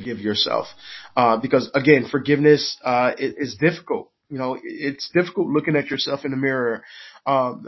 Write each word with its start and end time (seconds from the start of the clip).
forgive 0.00 0.18
yourself. 0.18 0.66
Uh, 1.16 1.36
because 1.36 1.70
again, 1.74 2.06
forgiveness, 2.10 2.76
uh, 2.84 3.12
is 3.18 3.56
difficult. 3.60 4.10
You 4.28 4.38
know, 4.38 4.56
it's 4.62 5.10
difficult 5.12 5.48
looking 5.48 5.74
at 5.74 5.90
yourself 5.90 6.24
in 6.24 6.30
the 6.30 6.36
mirror, 6.36 6.84
um, 7.26 7.66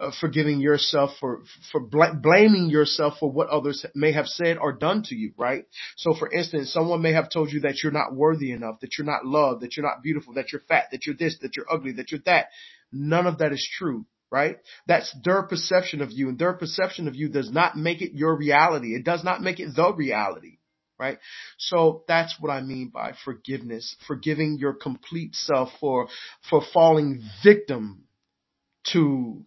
uh, 0.00 0.10
forgiving 0.20 0.60
yourself 0.60 1.10
for, 1.20 1.42
for 1.70 1.80
bl- 1.80 2.18
blaming 2.20 2.70
yourself 2.70 3.14
for 3.20 3.30
what 3.30 3.48
others 3.48 3.86
may 3.94 4.10
have 4.12 4.26
said 4.26 4.58
or 4.58 4.72
done 4.72 5.04
to 5.04 5.14
you, 5.14 5.32
right? 5.38 5.64
So 5.96 6.12
for 6.12 6.28
instance, 6.30 6.72
someone 6.72 7.02
may 7.02 7.12
have 7.12 7.30
told 7.30 7.52
you 7.52 7.60
that 7.60 7.82
you're 7.82 7.92
not 7.92 8.14
worthy 8.16 8.50
enough, 8.50 8.80
that 8.80 8.98
you're 8.98 9.06
not 9.06 9.24
loved, 9.24 9.62
that 9.62 9.76
you're 9.76 9.86
not 9.86 10.02
beautiful, 10.02 10.34
that 10.34 10.50
you're 10.50 10.62
fat, 10.62 10.86
that 10.90 11.06
you're 11.06 11.14
this, 11.16 11.38
that 11.42 11.56
you're 11.56 11.72
ugly, 11.72 11.92
that 11.92 12.10
you're 12.10 12.20
that. 12.26 12.46
None 12.90 13.28
of 13.28 13.38
that 13.38 13.52
is 13.52 13.66
true 13.78 14.04
right? 14.32 14.56
That's 14.86 15.14
their 15.22 15.42
perception 15.42 16.00
of 16.00 16.10
you 16.10 16.30
and 16.30 16.38
their 16.38 16.54
perception 16.54 17.06
of 17.06 17.14
you 17.14 17.28
does 17.28 17.52
not 17.52 17.76
make 17.76 18.00
it 18.00 18.12
your 18.14 18.34
reality. 18.34 18.94
It 18.94 19.04
does 19.04 19.22
not 19.22 19.42
make 19.42 19.60
it 19.60 19.76
the 19.76 19.92
reality 19.92 20.56
right? 20.98 21.18
So 21.58 22.04
that's 22.06 22.36
what 22.40 22.50
I 22.50 22.60
mean 22.60 22.90
by 22.92 23.12
forgiveness, 23.24 23.96
forgiving 24.06 24.58
your 24.58 24.72
complete 24.72 25.34
self 25.34 25.70
for, 25.80 26.08
for 26.48 26.62
falling 26.72 27.22
victim 27.42 28.04
to, 28.92 29.44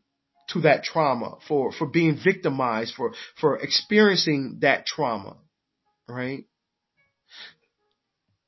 to 0.50 0.62
that 0.62 0.84
trauma, 0.84 1.38
for, 1.48 1.72
for 1.72 1.88
being 1.88 2.18
victimized, 2.24 2.94
for, 2.96 3.14
for 3.40 3.58
experiencing 3.58 4.60
that 4.62 4.86
trauma, 4.86 5.38
right? 6.08 6.46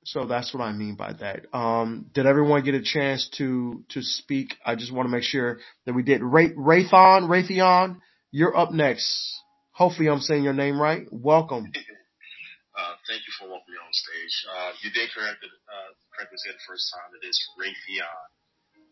So 0.06 0.26
that's 0.26 0.54
what 0.54 0.64
I 0.64 0.72
mean 0.72 0.96
by 0.96 1.14
that. 1.20 1.54
Um, 1.54 2.10
did 2.14 2.26
everyone 2.26 2.64
get 2.64 2.76
a 2.76 2.82
chance 2.82 3.30
to, 3.38 3.84
to 3.90 4.02
speak? 4.02 4.56
I 4.66 4.76
just 4.76 4.94
want 4.94 5.08
to 5.08 5.12
make 5.12 5.24
sure 5.24 5.60
that 5.86 5.94
we 5.94 6.02
did. 6.02 6.24
Ray, 6.24 6.52
Raython, 6.52 7.28
Raytheon, 7.28 7.98
you're 8.32 8.56
up 8.56 8.72
next. 8.72 9.06
Hopefully 9.72 10.08
I'm 10.08 10.22
saying 10.22 10.44
your 10.44 10.54
name 10.54 10.82
right. 10.82 11.08
Welcome. 11.12 11.66
Uh, 12.78 12.94
thank 13.10 13.22
you 13.28 13.34
for 13.38 13.50
welcoming 14.28 14.52
me 14.52 14.68
on 14.68 14.68
stage. 14.68 14.68
Uh, 14.68 14.72
you 14.84 14.90
did 14.92 15.08
correct 15.16 15.44
it, 15.44 15.52
uh, 15.72 15.92
correctly 16.12 16.38
say 16.44 16.52
the 16.52 16.68
first 16.68 16.92
time. 16.94 17.10
It 17.16 17.28
is 17.28 17.38
Raytheon. 17.56 18.28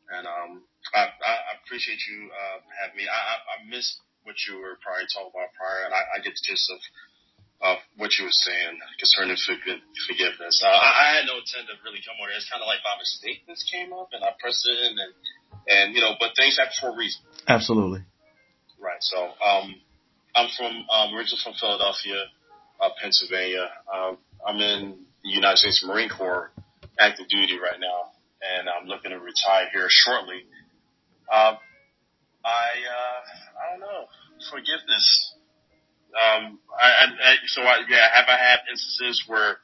And, 0.05 0.27
um, 0.27 0.61
I, 0.93 1.09
I 1.09 1.57
appreciate 1.65 1.99
you, 2.05 2.29
uh, 2.29 2.61
having 2.77 2.97
me. 2.97 3.09
I, 3.09 3.17
I, 3.17 3.35
I 3.41 3.57
missed 3.65 3.97
what 4.21 4.37
you 4.45 4.61
were 4.61 4.77
probably 4.81 5.09
talking 5.09 5.33
about 5.33 5.49
prior, 5.57 5.85
and 5.89 5.93
I, 5.93 6.01
I 6.13 6.17
get 6.21 6.37
the 6.37 6.43
gist 6.45 6.69
of, 6.69 6.81
of 7.65 7.77
what 7.97 8.13
you 8.17 8.29
were 8.29 8.37
saying 8.45 8.77
concerning 9.01 9.37
forgiveness. 9.41 10.61
Uh, 10.61 10.69
I, 10.69 10.89
I 10.93 11.07
had 11.17 11.25
no 11.25 11.41
intent 11.41 11.73
to 11.73 11.75
really 11.81 12.05
come 12.05 12.21
on 12.21 12.29
here. 12.29 12.37
It's 12.37 12.49
kind 12.49 12.61
of 12.61 12.69
like 12.69 12.85
by 12.85 13.01
mistake 13.01 13.49
this 13.49 13.65
came 13.65 13.93
up, 13.97 14.13
and 14.13 14.21
I 14.21 14.37
pressed 14.37 14.65
it 14.69 14.77
in, 14.77 14.93
and, 14.93 15.13
and, 15.65 15.85
you 15.97 16.05
know, 16.05 16.13
but 16.21 16.37
things 16.37 16.61
happen 16.61 16.77
for 16.77 16.93
a 16.93 16.97
reason. 16.97 17.25
Absolutely. 17.49 18.05
Right. 18.77 19.01
So, 19.01 19.33
um, 19.41 19.81
I'm 20.37 20.53
from, 20.53 20.85
um, 20.85 21.17
originally 21.17 21.41
from 21.41 21.57
Philadelphia 21.57 22.29
uh, 22.77 22.93
Pennsylvania. 23.01 23.73
Um, 23.89 24.17
I'm 24.45 24.59
in 24.61 25.04
United 25.31 25.57
States 25.57 25.83
Marine 25.85 26.09
Corps 26.09 26.51
active 26.99 27.27
duty 27.27 27.57
right 27.59 27.79
now, 27.79 28.13
and 28.41 28.69
I'm 28.69 28.87
looking 28.87 29.11
to 29.11 29.19
retire 29.19 29.67
here 29.73 29.87
shortly. 29.89 30.45
Um, 31.31 31.57
I 32.45 32.67
uh, 32.85 33.19
I 33.57 33.71
don't 33.71 33.81
know 33.81 34.05
forgiveness. 34.51 35.33
Um, 36.15 36.59
I, 36.79 36.87
I, 36.87 37.05
I 37.09 37.35
so 37.47 37.61
I 37.61 37.83
yeah 37.89 38.07
have 38.13 38.29
I 38.29 38.37
had 38.37 38.59
instances 38.69 39.23
where 39.27 39.57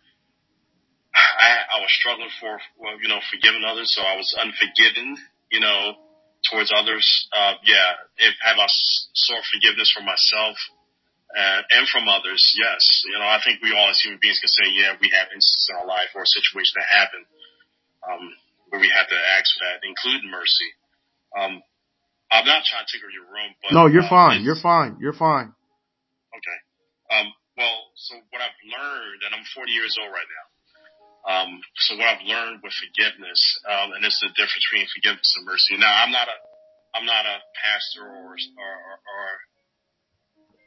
I 1.13 1.77
I 1.77 1.79
was 1.79 1.91
struggling 1.93 2.31
for 2.39 2.59
well 2.79 2.97
you 3.01 3.07
know 3.07 3.19
forgiving 3.29 3.63
others, 3.63 3.93
so 3.93 4.01
I 4.01 4.15
was 4.17 4.33
unforgiven 4.41 5.17
you 5.51 5.59
know 5.59 5.93
towards 6.49 6.73
others. 6.75 7.05
Uh, 7.31 7.53
yeah, 7.63 8.01
if 8.17 8.33
have 8.41 8.57
I 8.57 8.67
sought 9.13 9.45
forgiveness 9.53 9.93
for 9.95 10.03
myself 10.03 10.57
uh, 11.31 11.61
and 11.79 11.87
from 11.87 12.11
others, 12.11 12.43
yes. 12.59 13.03
You 13.07 13.17
know, 13.19 13.27
I 13.27 13.39
think 13.43 13.63
we 13.63 13.71
all 13.71 13.89
as 13.89 13.99
human 14.03 14.19
beings 14.19 14.39
can 14.39 14.51
say, 14.51 14.67
yeah, 14.75 14.99
we 14.99 15.07
have 15.15 15.31
instances 15.31 15.71
in 15.71 15.79
our 15.79 15.87
life 15.87 16.11
or 16.15 16.23
a 16.23 16.29
situation 16.29 16.75
that 16.75 16.87
happened 16.91 17.27
um, 18.03 18.23
where 18.69 18.81
we 18.81 18.91
have 18.91 19.07
to 19.07 19.15
ask 19.15 19.47
for 19.55 19.61
that, 19.67 19.83
including 19.83 20.27
mercy. 20.27 20.69
Um, 21.35 21.63
I'm 22.31 22.47
not 22.47 22.63
trying 22.63 22.87
to 22.87 22.89
take 22.91 23.03
over 23.03 23.11
your 23.11 23.27
room, 23.27 23.51
but 23.59 23.75
no, 23.75 23.87
you're 23.87 24.07
uh, 24.07 24.11
fine. 24.11 24.43
You're 24.43 24.59
fine. 24.59 24.99
You're 24.99 25.15
fine. 25.15 25.51
Okay. 26.31 26.59
Um, 27.11 27.27
well, 27.59 27.91
so 27.95 28.15
what 28.31 28.39
I've 28.39 28.55
learned, 28.63 29.19
and 29.27 29.35
I'm 29.35 29.43
40 29.51 29.71
years 29.71 29.95
old 29.99 30.11
right 30.11 30.31
now. 30.31 30.45
Um, 31.21 31.61
so 31.77 31.99
what 31.99 32.07
I've 32.07 32.25
learned 32.25 32.63
with 32.63 32.73
forgiveness, 32.73 33.39
um, 33.67 33.93
and 33.93 34.01
this 34.01 34.15
is 34.19 34.31
the 34.31 34.33
difference 34.33 34.63
between 34.67 34.87
forgiveness 34.89 35.31
and 35.37 35.45
mercy. 35.45 35.77
Now, 35.77 35.91
I'm 35.91 36.09
not 36.09 36.27
a, 36.27 36.37
I'm 36.97 37.05
not 37.05 37.23
a 37.27 37.37
pastor 37.61 38.07
or, 38.07 38.35
or, 38.35 38.75
or 39.05 39.27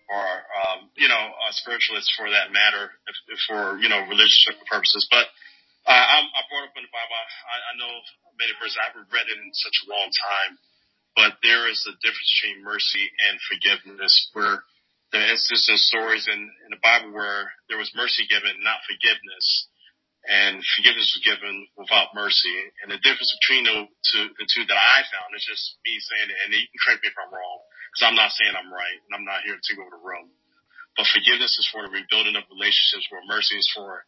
or 0.09 0.27
um, 0.65 0.79
you 0.97 1.09
know 1.09 1.25
a 1.33 1.51
spiritualist 1.57 2.13
for 2.17 2.29
that 2.29 2.53
matter, 2.53 2.93
if, 3.09 3.17
if 3.33 3.41
for 3.49 3.79
you 3.81 3.89
know 3.89 4.05
religious 4.09 4.45
purposes. 4.69 5.09
But 5.09 5.27
uh, 5.89 5.93
I'm, 5.93 6.27
I 6.29 6.41
brought 6.49 6.69
up 6.69 6.77
in 6.77 6.85
the 6.85 6.93
Bible. 6.93 7.15
I, 7.17 7.57
I 7.57 7.73
know 7.81 7.93
many 8.37 8.53
verses. 8.61 8.77
I 8.81 8.93
haven't 8.93 9.13
read 9.13 9.29
it 9.29 9.39
in 9.41 9.51
such 9.53 9.77
a 9.85 9.91
long 9.91 10.09
time, 10.13 10.53
but 11.17 11.33
there 11.41 11.69
is 11.69 11.85
a 11.89 11.97
difference 12.05 12.31
between 12.37 12.65
mercy 12.65 13.05
and 13.29 13.41
forgiveness. 13.49 14.13
Where 14.37 14.65
there 15.13 15.25
instances 15.31 15.87
stories 15.89 16.27
in, 16.29 16.41
in 16.41 16.71
the 16.75 16.83
Bible 16.83 17.15
where 17.15 17.53
there 17.71 17.79
was 17.79 17.93
mercy 17.95 18.27
given, 18.27 18.61
not 18.61 18.83
forgiveness, 18.85 19.47
and 20.27 20.59
forgiveness 20.75 21.13
was 21.15 21.25
given 21.25 21.69
without 21.79 22.17
mercy. 22.17 22.57
And 22.83 22.91
the 22.93 23.01
difference 23.01 23.31
between 23.41 23.65
the 23.69 23.89
two, 24.11 24.25
the 24.37 24.49
two 24.49 24.65
that 24.69 24.81
I 24.81 25.05
found 25.09 25.33
is 25.37 25.45
just 25.45 25.79
me 25.85 25.97
saying 26.01 26.29
it. 26.33 26.39
And 26.45 26.49
you 26.53 26.67
can 26.67 26.81
correct 26.83 27.05
me 27.05 27.13
if 27.13 27.17
I'm 27.17 27.33
wrong 27.33 27.61
because 27.95 28.11
I'm 28.11 28.19
not 28.19 28.35
saying 28.35 28.51
I'm 28.59 28.75
right 28.75 28.99
and 29.07 29.15
I'm 29.15 29.23
not 29.23 29.47
here 29.47 29.55
to 29.55 29.73
over 29.79 29.95
the 29.95 30.03
room. 30.03 30.35
But 30.99 31.07
forgiveness 31.15 31.55
is 31.55 31.71
for 31.71 31.87
the 31.87 31.95
rebuilding 31.95 32.35
of 32.35 32.43
relationships 32.51 33.07
where 33.11 33.23
mercy 33.31 33.55
is 33.55 33.71
for 33.71 34.03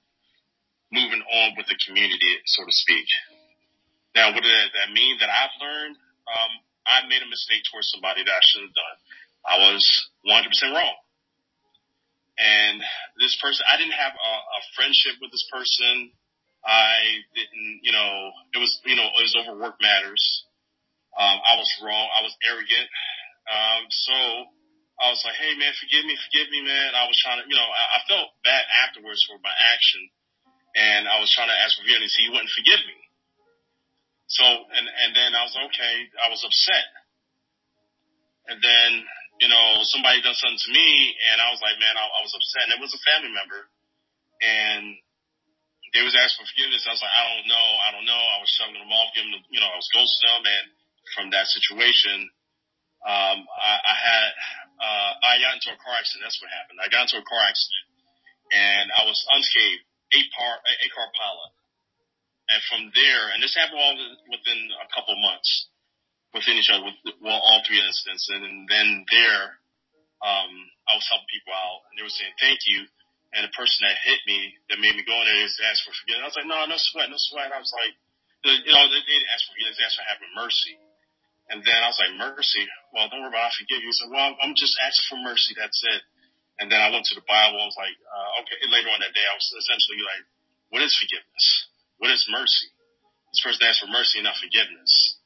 moving 0.90 1.22
on 1.22 1.54
with 1.54 1.70
the 1.70 1.78
community, 1.86 2.42
so 2.50 2.66
to 2.66 2.74
speak. 2.74 3.06
Now, 4.18 4.34
what 4.34 4.42
does 4.42 4.50
that 4.74 4.90
mean 4.90 5.18
that 5.22 5.30
I've 5.30 5.54
learned? 5.62 5.94
Um, 6.26 6.52
I 6.86 7.06
made 7.06 7.22
a 7.22 7.30
mistake 7.30 7.62
towards 7.70 7.90
somebody 7.94 8.26
that 8.26 8.34
I 8.34 8.42
shouldn't 8.42 8.74
have 8.74 8.78
done. 8.78 8.96
I 9.46 9.54
was 9.70 9.82
100% 10.26 10.74
wrong. 10.74 10.98
And 12.38 12.82
this 13.18 13.38
person, 13.38 13.66
I 13.70 13.78
didn't 13.78 13.98
have 13.98 14.14
a, 14.14 14.32
a 14.34 14.60
friendship 14.74 15.18
with 15.22 15.30
this 15.30 15.46
person. 15.50 16.10
I 16.66 17.22
didn't, 17.34 17.86
you 17.86 17.94
know, 17.94 18.10
it 18.54 18.58
was, 18.58 18.82
you 18.82 18.98
know, 18.98 19.06
it 19.06 19.22
was 19.22 19.36
over 19.38 19.58
work 19.58 19.78
matters. 19.82 20.22
Um, 21.16 21.38
I 21.40 21.54
was 21.56 21.70
wrong. 21.80 22.06
I 22.12 22.22
was 22.22 22.36
arrogant. 22.44 22.88
Um, 23.46 23.82
so 23.90 24.16
I 24.98 25.12
was 25.12 25.20
like, 25.22 25.36
hey 25.38 25.54
man, 25.54 25.70
forgive 25.76 26.04
me, 26.08 26.16
forgive 26.16 26.48
me, 26.50 26.64
man. 26.64 26.96
I 26.96 27.06
was 27.06 27.18
trying 27.20 27.42
to, 27.42 27.46
you 27.46 27.54
know, 27.54 27.68
I, 27.68 27.84
I 27.96 27.98
felt 28.08 28.32
bad 28.42 28.64
afterwards 28.86 29.22
for 29.28 29.36
my 29.44 29.52
action 29.72 30.02
and 30.76 31.08
I 31.08 31.20
was 31.20 31.30
trying 31.32 31.52
to 31.52 31.58
ask 31.62 31.76
forgiveness. 31.76 32.16
He 32.16 32.32
wouldn't 32.32 32.52
forgive 32.52 32.80
me. 32.84 32.98
So, 34.26 34.42
and, 34.44 34.86
and 34.88 35.10
then 35.14 35.36
I 35.38 35.46
was 35.46 35.54
okay. 35.54 35.94
I 36.18 36.28
was 36.32 36.42
upset. 36.42 36.86
And 38.50 38.58
then, 38.58 38.90
you 39.38 39.48
know, 39.52 39.84
somebody 39.86 40.24
done 40.24 40.34
something 40.34 40.58
to 40.58 40.70
me 40.72 41.14
and 41.30 41.38
I 41.44 41.52
was 41.52 41.60
like, 41.62 41.76
man, 41.78 41.94
I, 41.94 42.04
I 42.04 42.20
was 42.24 42.34
upset. 42.34 42.66
And 42.66 42.74
it 42.74 42.82
was 42.82 42.96
a 42.96 43.02
family 43.06 43.30
member 43.30 43.68
and 44.42 44.96
they 45.94 46.02
was 46.02 46.16
asking 46.16 46.44
for 46.44 46.50
forgiveness. 46.52 46.84
I 46.88 46.92
was 46.92 47.04
like, 47.04 47.14
I 47.14 47.24
don't 47.36 47.48
know. 47.48 47.68
I 47.84 47.88
don't 47.94 48.08
know. 48.08 48.22
I 48.36 48.38
was 48.40 48.50
shoving 48.52 48.80
them 48.80 48.90
off, 48.90 49.12
giving 49.16 49.32
them, 49.32 49.44
you 49.52 49.60
know, 49.60 49.70
I 49.70 49.78
was 49.78 49.88
ghosting 49.92 50.24
them. 50.24 50.44
And 50.44 50.66
from 51.14 51.26
that 51.32 51.46
situation, 51.48 52.28
um, 53.06 53.38
I, 53.46 53.72
I 53.78 53.94
had, 53.94 54.28
uh, 54.82 55.12
I 55.22 55.32
got 55.38 55.54
into 55.54 55.70
a 55.70 55.78
car 55.78 55.94
accident. 55.94 56.26
That's 56.26 56.42
what 56.42 56.50
happened. 56.50 56.82
I 56.82 56.90
got 56.90 57.06
into 57.06 57.22
a 57.22 57.26
car 57.26 57.42
accident 57.46 57.86
and 58.50 58.90
I 58.90 59.06
was 59.06 59.18
unscathed, 59.30 59.86
eight 60.14 60.28
car, 60.34 60.52
eight 60.82 60.92
car 60.94 61.08
pileup. 61.14 61.54
And 62.46 62.60
from 62.70 62.82
there, 62.94 63.34
and 63.34 63.42
this 63.42 63.58
happened 63.58 63.78
all 63.78 63.96
within 64.30 64.70
a 64.78 64.86
couple 64.94 65.14
months 65.18 65.70
within 66.30 66.58
each 66.58 66.70
other, 66.70 66.84
with 66.84 66.98
well, 67.18 67.38
all 67.38 67.62
three 67.66 67.82
incidents. 67.82 68.30
And 68.30 68.68
then 68.70 69.02
there, 69.10 69.58
um, 70.22 70.52
I 70.86 70.94
was 70.94 71.06
helping 71.10 71.30
people 71.30 71.54
out 71.54 71.86
and 71.90 71.98
they 71.98 72.06
were 72.06 72.12
saying, 72.12 72.34
thank 72.38 72.62
you. 72.66 72.86
And 73.34 73.42
the 73.42 73.52
person 73.58 73.82
that 73.82 73.98
hit 74.06 74.22
me, 74.30 74.54
that 74.70 74.78
made 74.78 74.94
me 74.94 75.02
go 75.02 75.16
in 75.22 75.26
there, 75.26 75.42
is 75.42 75.58
ask 75.66 75.82
for 75.82 75.92
forgiveness. 75.92 76.22
I 76.22 76.30
was 76.30 76.38
like, 76.38 76.50
no, 76.50 76.58
no 76.70 76.78
sweat, 76.78 77.10
no 77.10 77.18
sweat. 77.18 77.50
I 77.50 77.58
was 77.58 77.74
like, 77.74 77.94
you 78.46 78.70
know, 78.70 78.86
they, 78.86 79.02
they 79.02 79.16
didn't 79.18 79.32
ask 79.34 79.50
for 79.50 79.58
forgiveness, 79.58 79.76
they 79.76 79.86
asked 79.90 79.98
for 79.98 80.06
having 80.06 80.30
mercy. 80.38 80.78
And 81.46 81.62
then 81.62 81.78
I 81.78 81.86
was 81.86 82.00
like, 82.02 82.14
mercy? 82.18 82.66
Well, 82.90 83.06
don't 83.06 83.22
worry 83.22 83.30
about 83.30 83.50
it. 83.50 83.54
I 83.54 83.60
forgive 83.62 83.80
you. 83.82 83.90
He 83.90 83.96
said, 83.96 84.10
well, 84.10 84.34
I'm 84.42 84.58
just 84.58 84.74
asking 84.82 85.06
for 85.14 85.20
mercy. 85.22 85.54
That's 85.54 85.78
it. 85.86 86.02
And 86.58 86.66
then 86.72 86.82
I 86.82 86.90
went 86.90 87.06
to 87.12 87.14
the 87.14 87.22
Bible. 87.22 87.60
I 87.60 87.68
was 87.70 87.78
like, 87.78 87.94
uh, 87.94 88.40
okay. 88.42 88.58
Later 88.66 88.90
on 88.90 88.98
that 89.04 89.14
day, 89.14 89.22
I 89.22 89.36
was 89.36 89.46
essentially 89.54 90.02
like, 90.02 90.24
what 90.74 90.82
is 90.82 90.96
forgiveness? 90.98 91.46
What 92.02 92.10
is 92.10 92.26
mercy? 92.26 92.66
This 93.30 93.44
person 93.44 93.62
asked 93.62 93.84
for 93.84 93.92
mercy, 93.92 94.24
not 94.24 94.40
forgiveness. 94.42 95.22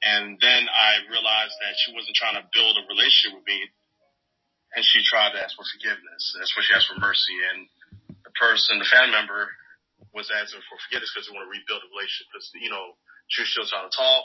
And 0.00 0.40
then 0.40 0.62
I 0.66 1.04
realized 1.10 1.54
that 1.62 1.76
she 1.78 1.92
wasn't 1.92 2.16
trying 2.16 2.38
to 2.40 2.48
build 2.50 2.74
a 2.80 2.88
relationship 2.88 3.38
with 3.38 3.46
me. 3.46 3.60
And 4.72 4.80
she 4.82 5.04
tried 5.04 5.36
to 5.36 5.42
ask 5.42 5.52
for 5.52 5.68
forgiveness. 5.68 6.32
That's 6.32 6.50
what 6.56 6.64
she 6.64 6.72
asked 6.72 6.88
for 6.88 6.96
mercy. 6.96 7.36
And 7.52 7.68
the 8.24 8.32
person, 8.32 8.80
the 8.80 8.88
family 8.88 9.12
member 9.12 9.52
was 10.16 10.32
asking 10.32 10.64
for 10.64 10.80
forgiveness 10.88 11.12
because 11.12 11.28
they 11.28 11.36
want 11.36 11.44
to 11.44 11.52
rebuild 11.52 11.84
a 11.84 11.90
relationship 11.92 12.32
because, 12.32 12.48
you 12.56 12.72
know, 12.72 12.96
she 13.28 13.44
was 13.44 13.52
still 13.52 13.68
trying 13.68 13.84
to 13.84 13.92
talk 13.92 14.24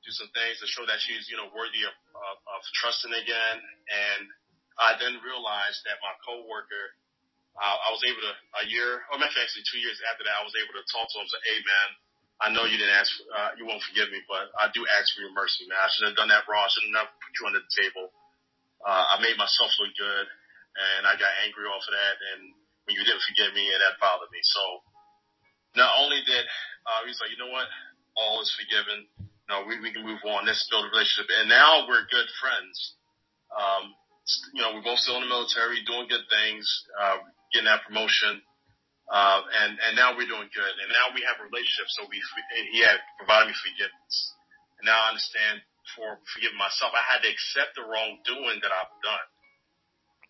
do 0.00 0.10
some 0.12 0.30
things 0.32 0.60
to 0.60 0.66
show 0.68 0.84
that 0.88 1.00
she's, 1.02 1.28
you 1.28 1.36
know, 1.36 1.52
worthy 1.52 1.84
of, 1.84 1.94
of, 2.16 2.36
of 2.56 2.60
trusting 2.80 3.12
again. 3.12 3.56
And 3.60 4.22
I 4.80 4.96
then 4.96 5.20
realized 5.20 5.84
that 5.84 6.00
my 6.00 6.14
coworker 6.24 6.96
uh, 7.58 7.76
I 7.76 7.88
was 7.90 8.00
able 8.06 8.22
to 8.22 8.34
a 8.62 8.64
year, 8.70 9.04
or 9.10 9.18
actually 9.18 9.66
two 9.66 9.82
years 9.82 9.98
after 10.08 10.22
that, 10.22 10.38
I 10.38 10.46
was 10.46 10.54
able 10.54 10.72
to 10.78 10.84
talk 10.86 11.10
to 11.10 11.16
him 11.18 11.26
and 11.26 11.32
say, 11.34 11.42
"Hey, 11.50 11.58
man, 11.60 11.88
I 12.40 12.46
know 12.54 12.64
you 12.64 12.78
didn't 12.78 12.94
ask, 12.94 13.10
uh, 13.28 13.50
you 13.58 13.66
won't 13.68 13.82
forgive 13.84 14.08
me, 14.08 14.22
but 14.30 14.48
I 14.56 14.72
do 14.72 14.86
ask 14.96 15.12
for 15.12 15.20
your 15.26 15.34
mercy, 15.34 15.66
man. 15.68 15.76
I 15.76 15.90
should 15.92 16.08
have 16.08 16.16
done 16.16 16.30
that 16.32 16.46
wrong. 16.48 16.64
I 16.64 16.70
should 16.72 16.88
have 16.94 17.10
put 17.20 17.32
you 17.36 17.44
under 17.50 17.60
the 17.60 17.74
table. 17.74 18.06
Uh, 18.80 19.04
I 19.12 19.20
made 19.20 19.36
myself 19.36 19.68
look 19.82 19.92
good, 19.98 20.26
and 20.78 21.04
I 21.04 21.18
got 21.20 21.28
angry 21.44 21.68
off 21.68 21.84
of 21.84 21.92
that. 21.92 22.16
And 22.32 22.54
when 22.88 22.96
you 22.96 23.04
didn't 23.04 23.20
forgive 23.28 23.52
me, 23.52 23.66
and 23.66 23.82
that 23.84 24.00
bothered 24.00 24.32
me. 24.32 24.40
So 24.40 24.62
not 25.76 26.00
only 26.00 26.24
did 26.24 26.46
uh, 26.88 27.04
he's 27.04 27.20
like, 27.20 27.30
you 27.30 27.36
know 27.36 27.52
what, 27.52 27.68
all 28.16 28.40
is 28.40 28.50
forgiven. 28.56 29.04
No, 29.50 29.66
we, 29.66 29.82
we 29.82 29.90
can 29.90 30.06
move 30.06 30.22
on. 30.22 30.46
Let's 30.46 30.62
build 30.70 30.86
a 30.86 30.94
relationship. 30.94 31.26
And 31.42 31.50
now 31.50 31.82
we're 31.90 32.06
good 32.06 32.30
friends. 32.38 32.94
Um, 33.50 33.98
you 34.54 34.62
know, 34.62 34.78
we're 34.78 34.86
both 34.86 35.02
still 35.02 35.18
in 35.18 35.26
the 35.26 35.32
military, 35.34 35.82
doing 35.82 36.06
good 36.06 36.22
things, 36.30 36.62
uh, 36.94 37.18
getting 37.50 37.66
that 37.66 37.82
promotion. 37.82 38.38
Uh, 39.10 39.42
and, 39.66 39.74
and 39.74 39.98
now 39.98 40.14
we're 40.14 40.30
doing 40.30 40.46
good. 40.54 40.74
And 40.78 40.86
now 40.94 41.10
we 41.10 41.26
have 41.26 41.42
a 41.42 41.50
relationship. 41.50 41.90
So 41.98 42.06
we, 42.06 42.22
he 42.70 42.86
had 42.86 43.02
provided 43.18 43.50
me 43.50 43.58
forgiveness. 43.58 44.14
And 44.78 44.86
now 44.86 44.94
I 44.94 45.18
understand 45.18 45.66
for 45.98 46.22
forgiving 46.30 46.62
myself, 46.62 46.94
I 46.94 47.02
had 47.02 47.26
to 47.26 47.30
accept 47.34 47.74
the 47.74 47.82
wrongdoing 47.82 48.62
that 48.62 48.70
I've 48.70 48.94
done. 49.02 49.28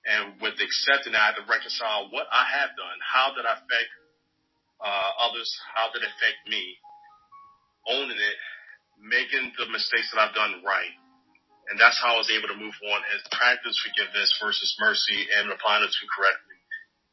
And 0.01 0.23
with 0.41 0.57
accepting 0.65 1.13
I 1.13 1.29
had 1.29 1.37
to 1.37 1.45
reconcile 1.45 2.09
what 2.09 2.25
I 2.33 2.49
have 2.57 2.73
done. 2.73 2.99
How 3.05 3.37
did 3.37 3.45
I 3.45 3.61
affect, 3.61 3.91
uh, 4.81 5.29
others? 5.29 5.53
How 5.77 5.93
did 5.93 6.01
it 6.01 6.09
affect 6.09 6.41
me? 6.49 6.81
Owning 7.85 8.17
it, 8.17 8.39
making 9.01 9.53
the 9.57 9.67
mistakes 9.73 10.13
that 10.13 10.21
I've 10.21 10.37
done 10.37 10.61
right. 10.65 10.95
And 11.73 11.79
that's 11.79 11.99
how 12.03 12.19
I 12.19 12.21
was 12.21 12.31
able 12.31 12.51
to 12.51 12.59
move 12.59 12.75
on 12.91 13.01
and 13.01 13.19
practice 13.31 13.79
forgiveness 13.81 14.35
versus 14.43 14.75
mercy 14.83 15.27
and 15.39 15.49
applying 15.55 15.87
the 15.87 15.91
two 15.91 16.09
correctly. 16.11 16.59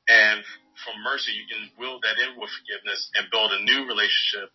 And 0.10 0.42
from 0.82 0.98
mercy, 1.04 1.36
you 1.36 1.46
can 1.46 1.70
will 1.78 2.02
that 2.02 2.18
in 2.18 2.40
with 2.40 2.50
forgiveness 2.64 3.12
and 3.14 3.30
build 3.30 3.54
a 3.54 3.62
new 3.62 3.86
relationship, 3.86 4.50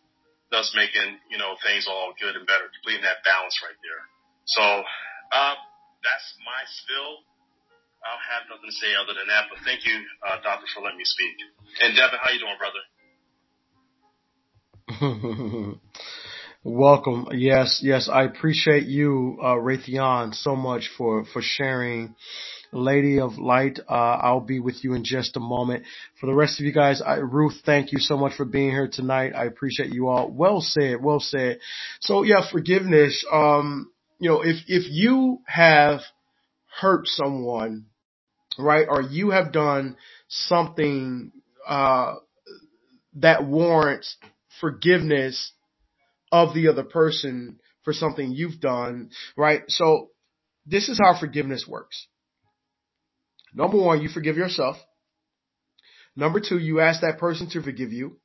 thus 0.50 0.74
making, 0.74 1.22
you 1.30 1.38
know, 1.38 1.54
things 1.62 1.86
all 1.86 2.14
good 2.18 2.34
and 2.34 2.46
better, 2.46 2.66
completing 2.72 3.06
that 3.06 3.22
balance 3.22 3.54
right 3.62 3.78
there. 3.78 4.02
So, 4.50 4.64
uh, 5.30 5.54
that's 6.02 6.28
my 6.42 6.62
spill. 6.66 7.22
I 8.02 8.10
don't 8.10 8.26
have 8.34 8.50
nothing 8.50 8.66
to 8.66 8.74
say 8.74 8.90
other 8.98 9.14
than 9.14 9.30
that, 9.30 9.46
but 9.46 9.62
thank 9.62 9.86
you, 9.86 10.02
uh, 10.26 10.42
doctor, 10.42 10.66
for 10.74 10.82
letting 10.82 10.98
me 10.98 11.06
speak. 11.06 11.38
And 11.78 11.94
Devin, 11.94 12.18
how 12.18 12.34
you 12.34 12.42
doing, 12.42 12.58
brother? 12.58 12.82
Welcome. 16.64 17.26
Yes, 17.32 17.80
yes, 17.82 18.08
I 18.08 18.22
appreciate 18.22 18.84
you, 18.84 19.36
uh, 19.42 19.56
Raytheon, 19.56 20.32
so 20.32 20.54
much 20.54 20.90
for, 20.96 21.24
for 21.24 21.42
sharing 21.42 22.14
Lady 22.70 23.18
of 23.18 23.36
Light. 23.36 23.80
Uh, 23.88 23.92
I'll 23.92 24.38
be 24.38 24.60
with 24.60 24.84
you 24.84 24.94
in 24.94 25.02
just 25.02 25.36
a 25.36 25.40
moment. 25.40 25.82
For 26.20 26.26
the 26.26 26.34
rest 26.34 26.60
of 26.60 26.66
you 26.66 26.72
guys, 26.72 27.02
I, 27.04 27.16
Ruth, 27.16 27.62
thank 27.66 27.90
you 27.90 27.98
so 27.98 28.16
much 28.16 28.36
for 28.36 28.44
being 28.44 28.70
here 28.70 28.86
tonight. 28.86 29.32
I 29.34 29.46
appreciate 29.46 29.92
you 29.92 30.06
all. 30.06 30.30
Well 30.30 30.60
said, 30.60 31.02
well 31.02 31.18
said. 31.18 31.58
So 32.00 32.22
yeah, 32.22 32.48
forgiveness. 32.48 33.26
Um, 33.32 33.90
you 34.20 34.30
know, 34.30 34.42
if, 34.42 34.58
if 34.68 34.84
you 34.88 35.40
have 35.46 36.02
hurt 36.80 37.08
someone, 37.08 37.86
right, 38.56 38.86
or 38.88 39.02
you 39.02 39.30
have 39.30 39.52
done 39.52 39.96
something, 40.28 41.32
uh, 41.66 42.14
that 43.16 43.44
warrants 43.44 44.16
forgiveness 44.60 45.50
of 46.32 46.54
the 46.54 46.68
other 46.68 46.82
person 46.82 47.60
for 47.84 47.92
something 47.92 48.32
you've 48.32 48.60
done, 48.60 49.10
right? 49.36 49.62
So 49.68 50.08
this 50.66 50.88
is 50.88 50.98
how 50.98 51.18
forgiveness 51.18 51.66
works. 51.68 52.08
Number 53.54 53.76
one, 53.76 54.00
you 54.00 54.08
forgive 54.08 54.36
yourself. 54.36 54.76
Number 56.16 56.40
two, 56.40 56.58
you 56.58 56.80
ask 56.80 57.02
that 57.02 57.18
person 57.18 57.50
to 57.50 57.62
forgive 57.62 57.92
you. 57.92 58.18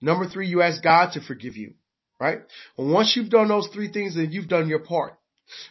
Number 0.00 0.28
three, 0.28 0.48
you 0.48 0.62
ask 0.62 0.82
God 0.82 1.12
to 1.12 1.20
forgive 1.20 1.56
you, 1.56 1.74
right? 2.20 2.40
And 2.76 2.92
once 2.92 3.14
you've 3.16 3.30
done 3.30 3.48
those 3.48 3.68
three 3.68 3.92
things, 3.92 4.14
then 4.14 4.32
you've 4.32 4.48
done 4.48 4.68
your 4.68 4.80
part. 4.80 5.14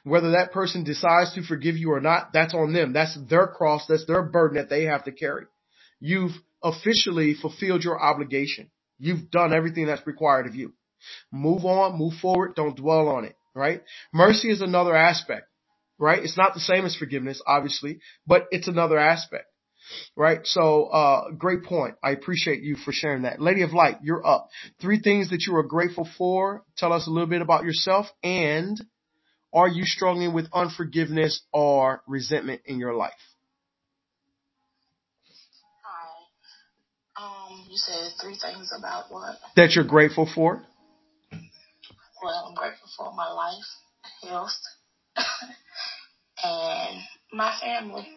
Whether 0.04 0.32
that 0.32 0.52
person 0.52 0.84
decides 0.84 1.34
to 1.34 1.44
forgive 1.44 1.76
you 1.76 1.92
or 1.92 2.00
not, 2.00 2.32
that's 2.34 2.54
on 2.54 2.74
them. 2.74 2.94
That's 2.94 3.18
their 3.30 3.48
cross. 3.48 3.86
That's 3.88 4.06
their 4.06 4.24
burden 4.24 4.58
that 4.58 4.70
they 4.70 4.84
have 4.84 5.04
to 5.06 5.12
carry. 5.12 5.46
You've 6.00 6.32
officially 6.64 7.36
fulfilled 7.40 7.84
your 7.84 8.02
obligation. 8.02 8.72
You've 8.98 9.30
done 9.30 9.54
everything 9.54 9.88
that's 9.88 10.08
required 10.08 10.48
of 10.48 10.56
you. 10.56 10.74
Move 11.32 11.66
on, 11.66 11.98
move 11.98 12.14
forward, 12.22 12.56
don't 12.56 12.76
dwell 12.78 13.08
on 13.10 13.26
it, 13.26 13.36
right? 13.54 13.82
Mercy 14.14 14.50
is 14.50 14.62
another 14.62 14.96
aspect 14.96 15.46
right? 15.98 16.24
It's 16.24 16.38
not 16.38 16.54
the 16.54 16.60
same 16.60 16.86
as 16.86 16.96
forgiveness, 16.96 17.42
obviously, 17.46 18.00
but 18.28 18.48
it's 18.52 18.68
another 18.68 18.98
aspect, 18.98 19.46
right? 20.16 20.40
So, 20.46 20.86
uh, 20.86 21.32
great 21.32 21.64
point. 21.64 21.96
I 22.04 22.12
appreciate 22.12 22.62
you 22.62 22.76
for 22.76 22.92
sharing 22.92 23.24
that. 23.24 23.42
Lady 23.42 23.62
of 23.62 23.74
Light, 23.74 23.98
you're 24.04 24.26
up. 24.26 24.50
Three 24.82 25.00
things 25.00 25.30
that 25.30 25.46
you 25.48 25.56
are 25.56 25.64
grateful 25.64 26.08
for. 26.18 26.64
Tell 26.78 26.94
us 26.94 27.08
a 27.08 27.12
little 27.12 27.28
bit 27.30 27.42
about 27.42 27.64
yourself 27.64 28.08
and 28.24 28.80
are 29.54 29.70
you 29.70 29.86
struggling 29.86 30.34
with 30.34 30.48
unforgiveness 30.54 31.42
or 31.54 32.02
resentment 32.08 32.62
in 32.66 32.78
your 32.78 32.94
life? 32.94 33.14
Hi. 35.84 37.24
Um, 37.26 37.66
you 37.70 37.78
said 37.78 38.12
three 38.22 38.36
things 38.36 38.72
about 38.78 39.06
what? 39.10 39.38
That 39.56 39.76
you're 39.76 39.86
grateful 39.86 40.30
for. 40.34 40.62
Well, 42.26 42.48
I'm 42.48 42.56
grateful 42.56 42.90
for 42.98 43.14
my 43.14 43.30
life, 43.30 43.68
health, 44.24 44.50
and 46.44 46.98
my 47.32 47.54
family. 47.62 48.08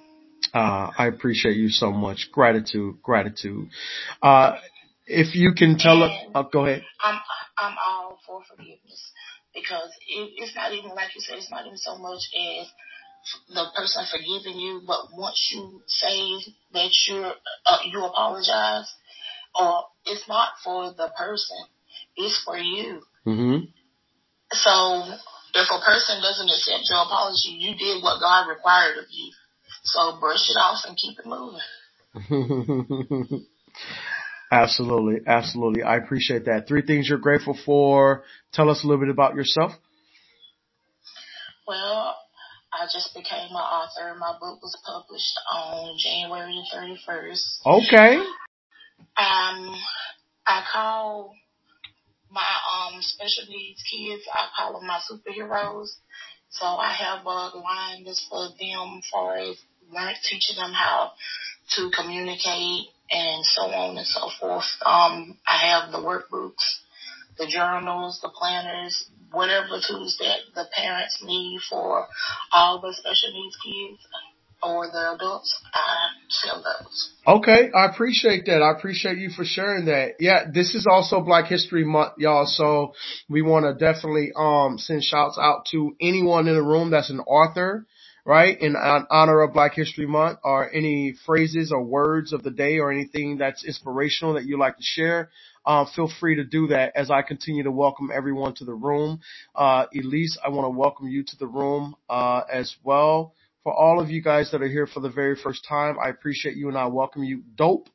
Uh, 0.55 0.91
I 0.97 1.09
appreciate 1.09 1.59
you 1.59 1.69
so 1.69 1.93
much. 1.93 2.31
Gratitude, 2.33 3.03
gratitude. 3.03 3.69
Uh, 4.23 4.55
if 5.07 5.35
you 5.35 5.53
can 5.55 5.77
tell 5.77 6.03
us, 6.03 6.11
oh, 6.35 6.49
go 6.51 6.65
ahead. 6.65 6.85
I'm, 7.05 7.21
I'm 7.59 7.77
all 7.87 8.19
for 8.27 8.41
forgiveness 8.49 9.13
because 9.55 9.91
it, 10.09 10.31
it's 10.37 10.57
not 10.57 10.73
even 10.73 10.93
like 10.93 11.15
you 11.15 11.21
said, 11.21 11.37
it's 11.37 11.51
not 11.51 11.67
even 11.67 11.77
so 11.77 11.99
much 11.99 12.23
as 12.35 12.67
the 13.51 13.67
person 13.77 14.07
forgiving 14.11 14.59
you, 14.59 14.81
but 14.87 15.09
once 15.15 15.53
you 15.55 15.83
say 15.87 16.19
that 16.73 16.91
you're, 17.07 17.35
uh, 17.67 17.79
you 17.85 18.03
apologize, 18.07 18.91
or 19.55 19.83
it's 20.07 20.27
not 20.27 20.49
for 20.65 20.95
the 20.95 21.13
person, 21.15 21.59
it's 22.17 22.43
for 22.43 22.57
you. 22.57 23.03
Mm-hmm. 23.27 23.67
So 24.53 25.03
if 25.55 25.69
a 25.71 25.81
person 25.85 26.23
doesn't 26.23 26.49
accept 26.49 26.85
your 26.91 27.03
apology, 27.03 27.57
you 27.59 27.75
did 27.75 28.03
what 28.03 28.21
God 28.21 28.49
required 28.49 28.99
of 28.99 29.05
you. 29.11 29.33
So 29.85 30.19
brush 30.21 30.49
it 30.49 30.57
off 30.57 30.85
and 30.87 30.97
keep 30.97 31.19
it 31.19 31.27
moving. 31.27 31.61
absolutely, 34.53 35.21
absolutely. 35.27 35.83
I 35.83 35.97
appreciate 35.97 36.45
that. 36.47 36.69
Three 36.69 36.83
things 36.83 37.09
you're 37.09 37.19
grateful 37.19 37.59
for. 37.65 38.25
Tell 38.53 38.71
us 38.71 38.83
a 38.83 38.87
little 38.87 39.01
bit 39.01 39.11
about 39.11 39.35
yourself. 39.35 39.73
Well, 41.67 42.17
I 42.73 42.87
just 42.87 43.15
became 43.15 43.51
an 43.51 43.57
author. 43.57 44.15
My 44.19 44.33
book 44.41 44.63
was 44.63 44.77
published 44.87 45.39
on 45.53 45.97
January 46.03 46.63
the 46.73 46.97
31st. 47.07 47.67
Okay. 47.67 48.17
Um, 49.17 49.75
I 50.47 50.63
call 50.73 51.35
my 52.31 52.43
um 52.43 53.01
special 53.01 53.45
needs 53.49 53.83
kids, 53.83 54.23
I 54.33 54.49
call 54.57 54.79
them 54.79 54.87
my 54.87 55.01
superheroes. 55.11 55.97
So 56.51 56.65
I 56.65 56.93
have 56.93 57.25
a 57.27 57.59
line 57.59 58.05
that's 58.05 58.27
for 58.29 58.49
them 58.59 59.01
for 59.11 59.37
learn 59.93 60.15
teaching 60.23 60.57
them 60.57 60.73
how 60.73 61.13
to 61.77 61.91
communicate 61.91 62.89
and 63.11 63.45
so 63.45 63.63
on 63.63 63.97
and 63.97 64.07
so 64.07 64.29
forth. 64.41 64.69
Um, 64.85 65.39
I 65.47 65.57
have 65.69 65.93
the 65.93 65.99
workbooks, 65.99 66.81
the 67.39 67.47
journals, 67.47 68.21
the 68.23 68.31
planners, 68.31 69.09
whatever 69.31 69.81
tools 69.87 70.17
that 70.21 70.39
the 70.55 70.67
parents 70.75 71.23
need 71.23 71.61
for 71.69 72.07
all 72.53 72.81
the 72.81 72.95
special 72.95 73.33
needs 73.33 73.57
kids 73.57 74.07
or 74.63 74.87
the 74.87 75.15
adults, 75.15 75.55
I 75.73 76.09
sell 76.29 76.63
those. 76.63 77.13
Okay, 77.27 77.71
I 77.75 77.87
appreciate 77.87 78.47
that. 78.47 78.63
I 78.63 78.77
appreciate 78.77 79.19
you 79.19 79.31
for 79.31 79.45
sharing 79.45 79.87
that. 79.87 80.15
Yeah, 80.19 80.45
this 80.53 80.75
is 80.75 80.87
also 80.91 81.21
Black 81.21 81.47
History 81.47 81.85
Month, 81.85 82.15
y'all. 82.19 82.47
So 82.47 82.95
we 83.29 83.43
want 83.43 83.67
to 83.67 83.75
definitely 83.75 84.33
um 84.35 84.79
send 84.79 85.05
shouts 85.05 85.39
out 85.41 85.67
to 85.73 85.95
anyone 86.01 86.49
in 86.49 86.55
the 86.55 86.63
room 86.63 86.91
that's 86.91 87.11
an 87.11 87.21
author, 87.21 87.87
right? 88.25 88.61
In 88.61 88.75
honor 88.77 89.43
of 89.43 89.53
Black 89.53 89.75
History 89.75 90.07
Month, 90.07 90.41
or 90.43 90.73
any 90.73 91.15
phrases 91.27 91.71
or 91.71 91.83
words 91.83 92.33
of 92.33 92.43
the 92.43 92.51
day, 92.51 92.79
or 92.79 92.91
anything 92.91 93.39
that's 93.39 93.65
inspirational 93.65 94.35
that 94.35 94.45
you'd 94.45 94.59
like 94.59 94.77
to 94.77 94.83
share. 94.83 95.31
Um, 95.67 95.87
feel 95.95 96.11
free 96.19 96.37
to 96.37 96.45
do 96.45 96.69
that 96.69 96.93
as 96.97 97.11
I 97.11 97.21
continue 97.21 97.63
to 97.65 97.71
welcome 97.71 98.11
everyone 98.13 98.55
to 98.55 98.65
the 98.65 98.73
room. 98.73 99.21
Uh, 99.55 99.85
Elise, 99.95 100.39
I 100.43 100.49
want 100.49 100.65
to 100.65 100.71
welcome 100.71 101.09
you 101.09 101.23
to 101.25 101.37
the 101.37 101.47
room 101.47 101.95
uh, 102.09 102.41
as 102.51 102.75
well 102.83 103.35
for 103.63 103.73
all 103.73 104.01
of 104.01 104.11
you 104.11 104.23
guys 104.23 104.51
that 104.53 104.63
are 104.63 104.69
here 104.69 104.87
for 104.87 105.01
the 105.01 105.11
very 105.11 105.37
first 105.37 105.65
time. 105.69 105.97
I 106.05 106.09
appreciate 106.09 106.57
you 106.57 106.69
and 106.69 106.79
I 106.79 106.87
welcome 106.87 107.25
you. 107.25 107.43
Dope. 107.55 107.89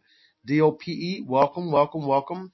D-O-P-E. 0.45 1.23
Welcome, 1.25 1.71
welcome, 1.71 2.05
welcome. 2.05 2.51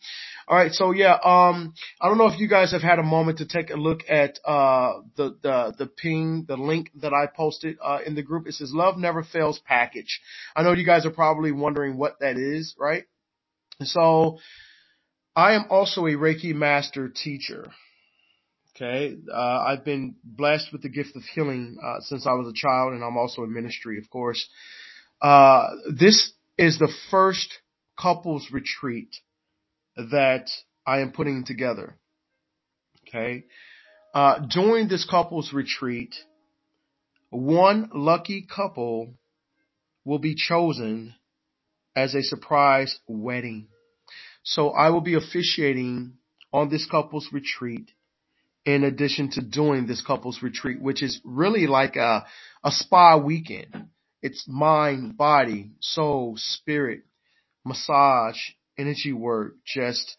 All 0.48 0.56
right. 0.56 0.72
So 0.72 0.92
yeah, 0.92 1.13
um, 1.24 1.74
I 2.00 2.08
don't 2.08 2.20
know 2.20 2.28
if 2.28 2.39
you 2.39 2.48
guys 2.48 2.72
have 2.72 2.84
had 2.84 3.00
a 3.00 3.04
moment 3.04 3.39
to 3.39 3.48
take 3.48 3.72
a 3.72 3.75
look 3.75 4.01
at, 4.08 4.39
uh, 4.46 5.00
the, 5.16 5.36
the, 5.42 5.74
the 5.78 5.88
ping, 5.88 6.46
the 6.48 6.56
link 6.56 6.92
that 7.01 7.13
I 7.13 7.25
posted, 7.25 7.78
uh, 7.84 8.00
in 8.06 8.13
the 8.16 8.22
group. 8.22 8.48
It 8.48 8.54
says 8.54 8.72
love 8.74 8.98
never 8.98 9.24
fails 9.24 9.60
package. 9.66 10.22
I 10.56 10.63
know 10.63 10.74
you 10.74 10.86
guys 10.86 11.06
are 11.06 11.12
probably 11.12 11.51
wondering 11.51 11.98
what 11.98 12.20
that 12.20 12.38
is, 12.38 12.75
right? 12.78 13.06
So 13.82 14.38
I 15.36 15.54
am 15.54 15.66
also 15.70 16.06
a 16.06 16.12
Reiki 16.12 16.54
master 16.54 17.10
teacher. 17.10 17.72
Okay. 18.82 19.18
Uh, 19.30 19.36
I've 19.68 19.84
been 19.84 20.16
blessed 20.24 20.72
with 20.72 20.84
the 20.84 20.90
gift 20.90 21.18
of 21.18 21.24
healing, 21.24 21.78
uh, 21.84 22.00
since 22.00 22.26
I 22.26 22.32
was 22.32 22.48
a 22.48 22.54
child 22.54 22.94
and 22.94 23.04
I'm 23.04 23.18
also 23.18 23.44
in 23.44 23.54
ministry, 23.54 23.98
of 23.98 24.10
course. 24.10 24.48
Uh, 25.22 25.68
this 25.94 26.32
is 26.58 26.80
the 26.80 26.92
first 27.12 27.60
couples 28.00 28.48
retreat 28.54 29.10
that 29.98 30.50
I 30.86 31.02
am 31.02 31.12
putting 31.12 31.44
together. 31.44 31.98
Okay. 33.06 33.44
Uh, 34.14 34.40
during 34.50 34.88
this 34.88 35.06
couples 35.06 35.52
retreat, 35.52 36.16
one 37.32 37.90
lucky 37.94 38.48
couple 38.48 39.14
will 40.06 40.20
be 40.20 40.36
chosen 40.36 41.16
as 41.98 42.16
a 42.16 42.24
surprise 42.24 42.98
wedding. 43.08 43.68
So 44.44 44.70
I 44.70 44.90
will 44.92 45.02
be 45.02 45.16
officiating 45.16 46.14
on 46.54 46.70
this 46.70 46.88
couples 46.90 47.28
retreat 47.34 47.92
in 48.76 48.84
addition 48.84 49.32
to 49.32 49.42
doing 49.42 49.88
this 49.88 50.02
couples 50.02 50.44
retreat, 50.44 50.80
which 50.80 51.02
is 51.02 51.20
really 51.24 51.66
like 51.66 51.96
a, 51.96 52.26
a 52.64 52.72
spa 52.72 53.18
weekend. 53.18 53.88
It's 54.22 54.46
mind, 54.48 55.18
body, 55.18 55.72
soul, 55.80 56.36
spirit, 56.38 57.02
massage, 57.66 58.38
energy 58.78 59.14
work, 59.14 59.56
just 59.66 60.18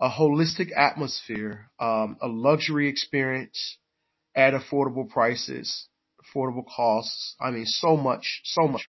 a 0.00 0.08
holistic 0.08 0.70
atmosphere, 0.76 1.70
um, 1.78 2.16
a 2.20 2.26
luxury 2.26 2.88
experience 2.88 3.78
at 4.34 4.52
affordable 4.52 5.08
prices, 5.08 5.86
affordable 6.20 6.64
costs. 6.66 7.36
I 7.40 7.50
mean, 7.50 7.66
so 7.66 7.96
much, 7.96 8.40
so 8.44 8.66
much. 8.66 8.88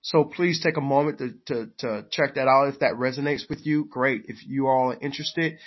So 0.00 0.24
please 0.24 0.60
take 0.62 0.76
a 0.76 0.82
moment 0.82 1.18
to, 1.18 1.34
to, 1.46 1.70
to 1.78 2.06
check 2.10 2.34
that 2.34 2.48
out. 2.48 2.68
If 2.68 2.80
that 2.80 2.94
resonates 2.94 3.48
with 3.48 3.64
you, 3.66 3.84
great. 3.84 4.22
If 4.26 4.46
you 4.46 4.66
all 4.66 4.92
are 4.92 4.98
interested, 5.00 5.58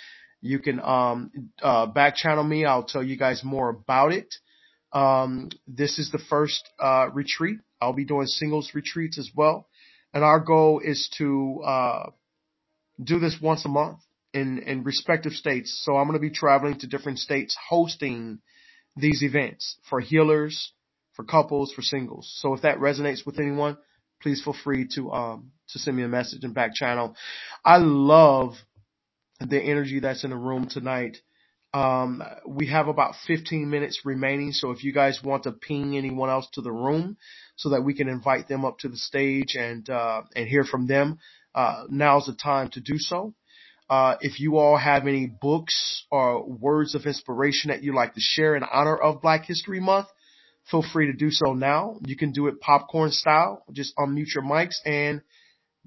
you 0.42 0.58
can, 0.58 0.80
um, 0.80 1.30
uh, 1.62 1.86
back 1.86 2.16
channel 2.16 2.44
me. 2.44 2.66
I'll 2.66 2.82
tell 2.82 3.02
you 3.02 3.16
guys 3.16 3.42
more 3.42 3.70
about 3.70 4.12
it. 4.12 4.34
Um, 4.92 5.48
this 5.66 5.98
is 5.98 6.10
the 6.10 6.18
first, 6.18 6.68
uh, 6.78 7.08
retreat. 7.14 7.60
I'll 7.80 7.94
be 7.94 8.04
doing 8.04 8.26
singles 8.26 8.72
retreats 8.74 9.18
as 9.18 9.30
well. 9.34 9.68
And 10.12 10.22
our 10.22 10.40
goal 10.40 10.80
is 10.84 11.08
to, 11.16 11.62
uh, 11.64 12.10
do 13.02 13.18
this 13.18 13.40
once 13.40 13.64
a 13.64 13.68
month 13.68 14.00
in, 14.34 14.58
in 14.58 14.82
respective 14.82 15.32
states. 15.32 15.80
So 15.84 15.96
I'm 15.96 16.06
going 16.06 16.20
to 16.20 16.20
be 16.20 16.30
traveling 16.30 16.78
to 16.80 16.86
different 16.86 17.18
states 17.18 17.56
hosting 17.68 18.40
these 18.96 19.22
events 19.22 19.76
for 19.88 20.00
healers, 20.00 20.72
for 21.14 21.24
couples, 21.24 21.72
for 21.72 21.82
singles. 21.82 22.30
So 22.40 22.52
if 22.52 22.62
that 22.62 22.78
resonates 22.78 23.24
with 23.24 23.38
anyone, 23.38 23.78
please 24.20 24.42
feel 24.42 24.56
free 24.64 24.88
to, 24.94 25.10
um, 25.12 25.52
to 25.70 25.78
send 25.78 25.96
me 25.96 26.02
a 26.02 26.08
message 26.08 26.44
in 26.44 26.52
back 26.52 26.74
channel. 26.74 27.16
I 27.64 27.78
love 27.78 28.54
the 29.48 29.60
energy 29.60 30.00
that's 30.00 30.24
in 30.24 30.30
the 30.30 30.36
room 30.36 30.68
tonight. 30.68 31.18
Um, 31.74 32.22
we 32.46 32.66
have 32.66 32.88
about 32.88 33.14
15 33.26 33.68
minutes 33.70 34.02
remaining. 34.04 34.52
So 34.52 34.72
if 34.72 34.84
you 34.84 34.92
guys 34.92 35.20
want 35.24 35.44
to 35.44 35.52
ping 35.52 35.96
anyone 35.96 36.28
else 36.28 36.46
to 36.52 36.60
the 36.60 36.72
room 36.72 37.16
so 37.56 37.70
that 37.70 37.82
we 37.82 37.94
can 37.94 38.08
invite 38.08 38.46
them 38.46 38.64
up 38.64 38.78
to 38.80 38.88
the 38.88 38.96
stage 38.96 39.54
and, 39.54 39.88
uh, 39.88 40.22
and 40.36 40.46
hear 40.46 40.64
from 40.64 40.86
them, 40.86 41.18
uh, 41.54 41.84
now's 41.88 42.26
the 42.26 42.34
time 42.34 42.68
to 42.70 42.80
do 42.80 42.98
so. 42.98 43.34
Uh, 43.88 44.16
if 44.20 44.40
you 44.40 44.58
all 44.58 44.76
have 44.76 45.06
any 45.06 45.26
books 45.26 46.04
or 46.10 46.46
words 46.46 46.94
of 46.94 47.04
inspiration 47.04 47.68
that 47.68 47.82
you'd 47.82 47.94
like 47.94 48.14
to 48.14 48.20
share 48.20 48.54
in 48.56 48.62
honor 48.62 48.96
of 48.96 49.20
Black 49.20 49.44
History 49.44 49.80
Month, 49.80 50.06
feel 50.70 50.82
free 50.92 51.06
to 51.06 51.12
do 51.12 51.30
so 51.30 51.52
now. 51.52 51.96
You 52.06 52.16
can 52.16 52.32
do 52.32 52.46
it 52.46 52.60
popcorn 52.60 53.10
style. 53.10 53.64
Just 53.72 53.94
unmute 53.96 54.34
your 54.34 54.44
mics 54.44 54.76
and 54.86 55.20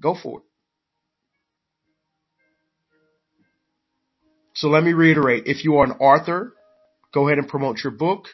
go 0.00 0.14
for 0.20 0.40
it. 0.40 0.44
So 4.56 4.68
let 4.68 4.82
me 4.82 4.94
reiterate. 4.94 5.42
If 5.46 5.64
you 5.64 5.76
are 5.76 5.84
an 5.84 5.92
author, 5.92 6.54
go 7.12 7.28
ahead 7.28 7.38
and 7.38 7.46
promote 7.46 7.84
your 7.84 7.90
book. 7.92 8.28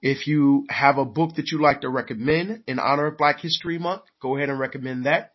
If 0.00 0.28
you 0.28 0.64
have 0.70 0.96
a 0.96 1.04
book 1.04 1.34
that 1.36 1.50
you'd 1.50 1.60
like 1.60 1.80
to 1.80 1.88
recommend 1.88 2.62
in 2.68 2.78
honor 2.78 3.06
of 3.06 3.18
Black 3.18 3.40
History 3.40 3.76
Month, 3.76 4.02
go 4.22 4.36
ahead 4.36 4.48
and 4.48 4.60
recommend 4.60 5.06
that. 5.06 5.32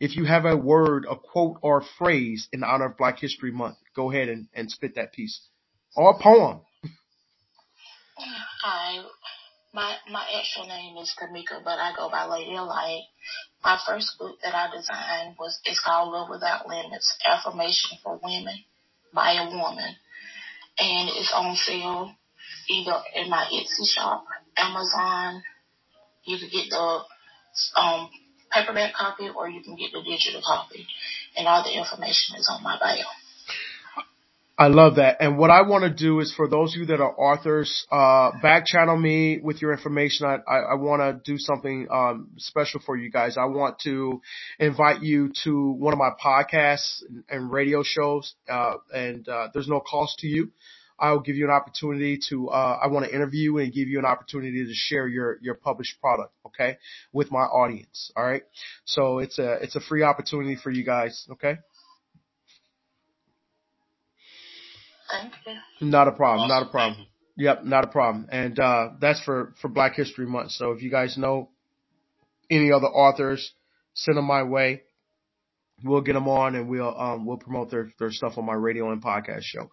If 0.00 0.16
you 0.16 0.24
have 0.24 0.44
a 0.44 0.56
word, 0.56 1.06
a 1.08 1.14
quote, 1.14 1.58
or 1.62 1.78
a 1.78 1.84
phrase 1.98 2.48
in 2.52 2.64
honor 2.64 2.86
of 2.86 2.96
Black 2.96 3.20
History 3.20 3.52
Month, 3.52 3.76
go 3.94 4.10
ahead 4.10 4.28
and, 4.28 4.48
and 4.54 4.68
spit 4.68 4.96
that 4.96 5.12
piece. 5.12 5.40
Or 5.94 6.10
a 6.10 6.20
poem. 6.20 6.62
Hi. 8.16 9.04
My 9.72 9.94
my 10.10 10.26
actual 10.36 10.66
name 10.66 10.96
is 10.96 11.14
Kamika, 11.16 11.62
but 11.62 11.78
I 11.78 11.94
go 11.96 12.10
by 12.10 12.24
Lady 12.24 12.58
Light. 12.58 13.02
My 13.62 13.78
first 13.86 14.18
book 14.18 14.36
that 14.42 14.52
I 14.52 14.74
designed 14.74 15.36
was 15.38 15.60
it's 15.64 15.78
called 15.78 16.12
Love 16.12 16.28
Without 16.28 16.66
Limits, 16.66 17.16
Affirmation 17.24 17.98
for 18.02 18.18
Women 18.20 18.64
by 19.12 19.32
a 19.32 19.44
Woman. 19.50 19.94
And 20.78 21.08
it's 21.10 21.32
on 21.34 21.56
sale 21.56 22.14
either 22.68 22.96
in 23.14 23.28
my 23.28 23.44
Etsy 23.52 23.86
shop, 23.86 24.24
Amazon. 24.56 25.42
You 26.24 26.38
can 26.38 26.48
get 26.48 26.70
the 26.70 27.00
um, 27.76 28.10
paperback 28.50 28.94
copy 28.94 29.28
or 29.28 29.48
you 29.48 29.62
can 29.62 29.76
get 29.76 29.92
the 29.92 30.02
digital 30.02 30.42
copy. 30.44 30.86
And 31.36 31.46
all 31.46 31.62
the 31.62 31.76
information 31.76 32.36
is 32.36 32.48
on 32.50 32.62
my 32.62 32.78
bio. 32.78 33.04
I 34.60 34.66
love 34.66 34.96
that. 34.96 35.16
And 35.20 35.38
what 35.38 35.48
I 35.48 35.62
want 35.62 35.84
to 35.84 35.90
do 35.90 36.20
is 36.20 36.34
for 36.36 36.46
those 36.46 36.74
of 36.74 36.80
you 36.80 36.86
that 36.88 37.00
are 37.00 37.18
authors, 37.18 37.86
uh, 37.90 38.32
back 38.42 38.66
channel 38.66 38.94
me 38.94 39.40
with 39.42 39.62
your 39.62 39.72
information. 39.72 40.26
I, 40.26 40.36
I, 40.46 40.58
I 40.58 40.74
want 40.74 41.00
to 41.00 41.32
do 41.32 41.38
something, 41.38 41.88
um, 41.90 42.28
special 42.36 42.78
for 42.84 42.94
you 42.94 43.10
guys. 43.10 43.38
I 43.38 43.46
want 43.46 43.78
to 43.84 44.20
invite 44.58 45.00
you 45.00 45.32
to 45.44 45.70
one 45.70 45.94
of 45.94 45.98
my 45.98 46.10
podcasts 46.22 47.02
and 47.30 47.50
radio 47.50 47.82
shows. 47.82 48.34
Uh, 48.46 48.74
and, 48.94 49.26
uh, 49.26 49.48
there's 49.54 49.66
no 49.66 49.80
cost 49.80 50.18
to 50.18 50.26
you. 50.26 50.50
I'll 50.98 51.20
give 51.20 51.36
you 51.36 51.46
an 51.46 51.50
opportunity 51.50 52.18
to, 52.28 52.50
uh, 52.50 52.80
I 52.84 52.88
want 52.88 53.06
to 53.06 53.14
interview 53.14 53.56
and 53.56 53.72
give 53.72 53.88
you 53.88 53.98
an 53.98 54.04
opportunity 54.04 54.66
to 54.66 54.74
share 54.74 55.08
your, 55.08 55.38
your 55.40 55.54
published 55.54 55.98
product. 56.02 56.34
Okay. 56.44 56.76
With 57.14 57.32
my 57.32 57.44
audience. 57.44 58.12
All 58.14 58.24
right. 58.24 58.42
So 58.84 59.20
it's 59.20 59.38
a, 59.38 59.54
it's 59.62 59.76
a 59.76 59.80
free 59.80 60.02
opportunity 60.02 60.56
for 60.62 60.70
you 60.70 60.84
guys. 60.84 61.26
Okay. 61.32 61.56
Thank 65.10 65.32
you. 65.46 65.88
Not 65.88 66.08
a 66.08 66.12
problem. 66.12 66.48
Not 66.48 66.66
a 66.66 66.70
problem. 66.70 67.06
Yep, 67.36 67.64
not 67.64 67.84
a 67.84 67.88
problem. 67.88 68.28
And 68.30 68.58
uh, 68.58 68.90
that's 69.00 69.22
for 69.22 69.54
for 69.60 69.68
Black 69.68 69.94
History 69.94 70.26
Month. 70.26 70.52
So 70.52 70.72
if 70.72 70.82
you 70.82 70.90
guys 70.90 71.16
know 71.16 71.48
any 72.50 72.72
other 72.72 72.86
authors, 72.86 73.52
send 73.94 74.18
them 74.18 74.26
my 74.26 74.42
way. 74.42 74.82
We'll 75.82 76.02
get 76.02 76.12
them 76.12 76.28
on 76.28 76.56
and 76.56 76.68
we'll 76.68 76.94
um 76.98 77.24
we'll 77.24 77.38
promote 77.38 77.70
their 77.70 77.90
their 77.98 78.10
stuff 78.10 78.34
on 78.36 78.44
my 78.44 78.52
radio 78.52 78.92
and 78.92 79.02
podcast 79.02 79.44
show. 79.44 79.70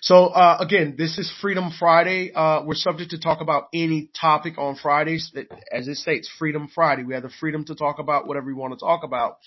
So 0.00 0.26
uh 0.26 0.58
again, 0.60 0.94
this 0.96 1.18
is 1.18 1.32
Freedom 1.40 1.72
Friday. 1.76 2.30
Uh 2.32 2.62
we're 2.64 2.74
subject 2.74 3.10
to 3.10 3.18
talk 3.18 3.40
about 3.40 3.64
any 3.74 4.08
topic 4.20 4.56
on 4.56 4.76
Fridays. 4.76 5.32
As 5.72 5.88
it 5.88 5.96
states, 5.96 6.30
Freedom 6.38 6.70
Friday. 6.72 7.02
We 7.02 7.14
have 7.14 7.24
the 7.24 7.32
freedom 7.40 7.64
to 7.64 7.74
talk 7.74 7.98
about 7.98 8.28
whatever 8.28 8.46
we 8.46 8.54
want 8.54 8.74
to 8.74 8.78
talk 8.78 9.02
about. 9.02 9.38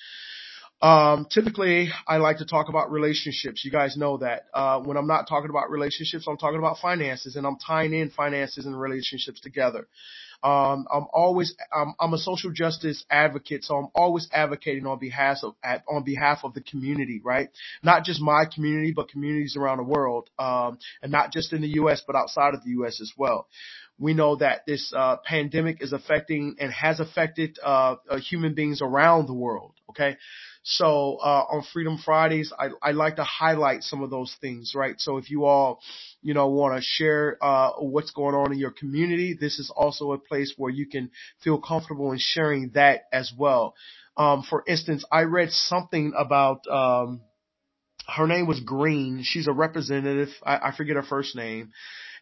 Um, 0.81 1.27
typically 1.29 1.89
I 2.07 2.17
like 2.17 2.37
to 2.37 2.45
talk 2.45 2.67
about 2.69 2.91
relationships. 2.91 3.63
You 3.63 3.71
guys 3.71 3.95
know 3.97 4.17
that. 4.17 4.45
Uh, 4.53 4.79
when 4.79 4.97
I'm 4.97 5.07
not 5.07 5.27
talking 5.27 5.49
about 5.49 5.69
relationships, 5.69 6.25
I'm 6.27 6.37
talking 6.37 6.57
about 6.57 6.77
finances 6.81 7.35
and 7.35 7.45
I'm 7.45 7.57
tying 7.57 7.93
in 7.93 8.09
finances 8.09 8.65
and 8.65 8.79
relationships 8.79 9.39
together. 9.39 9.87
Um, 10.43 10.87
I'm 10.91 11.05
always, 11.13 11.53
I'm, 11.71 11.93
I'm, 11.99 12.15
a 12.15 12.17
social 12.17 12.51
justice 12.51 13.05
advocate, 13.11 13.63
so 13.63 13.75
I'm 13.75 13.89
always 13.93 14.27
advocating 14.33 14.87
on 14.87 14.97
behalf 14.97 15.37
of, 15.43 15.53
on 15.87 16.03
behalf 16.03 16.39
of 16.43 16.55
the 16.55 16.61
community, 16.61 17.21
right? 17.23 17.49
Not 17.83 18.05
just 18.05 18.19
my 18.19 18.45
community, 18.51 18.91
but 18.91 19.07
communities 19.07 19.55
around 19.55 19.77
the 19.77 19.83
world, 19.83 20.31
um, 20.39 20.79
and 21.03 21.11
not 21.11 21.31
just 21.31 21.53
in 21.53 21.61
the 21.61 21.67
U.S., 21.75 22.01
but 22.07 22.15
outside 22.15 22.55
of 22.55 22.63
the 22.63 22.71
U.S. 22.71 22.99
as 23.01 23.11
well. 23.15 23.47
We 23.99 24.15
know 24.15 24.37
that 24.37 24.65
this 24.65 24.91
uh, 24.97 25.17
pandemic 25.23 25.83
is 25.83 25.93
affecting 25.93 26.55
and 26.59 26.73
has 26.73 26.99
affected 26.99 27.59
uh, 27.63 27.97
uh, 28.09 28.17
human 28.17 28.55
beings 28.55 28.81
around 28.81 29.27
the 29.27 29.35
world. 29.35 29.73
Okay, 29.91 30.17
so 30.63 31.17
uh, 31.21 31.45
on 31.49 31.63
Freedom 31.73 31.97
Fridays, 32.03 32.53
I, 32.57 32.69
I 32.81 32.91
like 32.91 33.15
to 33.15 33.23
highlight 33.23 33.83
some 33.83 34.03
of 34.03 34.09
those 34.09 34.35
things, 34.41 34.73
right? 34.75 34.95
So 34.99 35.17
if 35.17 35.31
you 35.31 35.45
all, 35.45 35.79
you 36.21 36.33
know, 36.33 36.47
want 36.47 36.75
to 36.75 36.81
share 36.81 37.37
uh, 37.41 37.71
what's 37.79 38.11
going 38.11 38.35
on 38.35 38.51
in 38.53 38.59
your 38.59 38.71
community, 38.71 39.35
this 39.39 39.57
is 39.59 39.71
also 39.75 40.11
a 40.11 40.19
place 40.19 40.53
where 40.57 40.71
you 40.71 40.87
can 40.87 41.09
feel 41.43 41.59
comfortable 41.59 42.11
in 42.11 42.19
sharing 42.19 42.71
that 42.75 43.03
as 43.11 43.31
well. 43.37 43.73
Um, 44.17 44.43
for 44.47 44.63
instance, 44.67 45.03
I 45.11 45.21
read 45.23 45.51
something 45.51 46.13
about 46.17 46.67
um, 46.67 47.21
her 48.07 48.27
name 48.27 48.45
was 48.45 48.59
Green. 48.59 49.23
She's 49.23 49.47
a 49.47 49.53
representative. 49.53 50.29
I, 50.43 50.57
I 50.69 50.75
forget 50.75 50.95
her 50.95 51.03
first 51.03 51.35
name. 51.35 51.71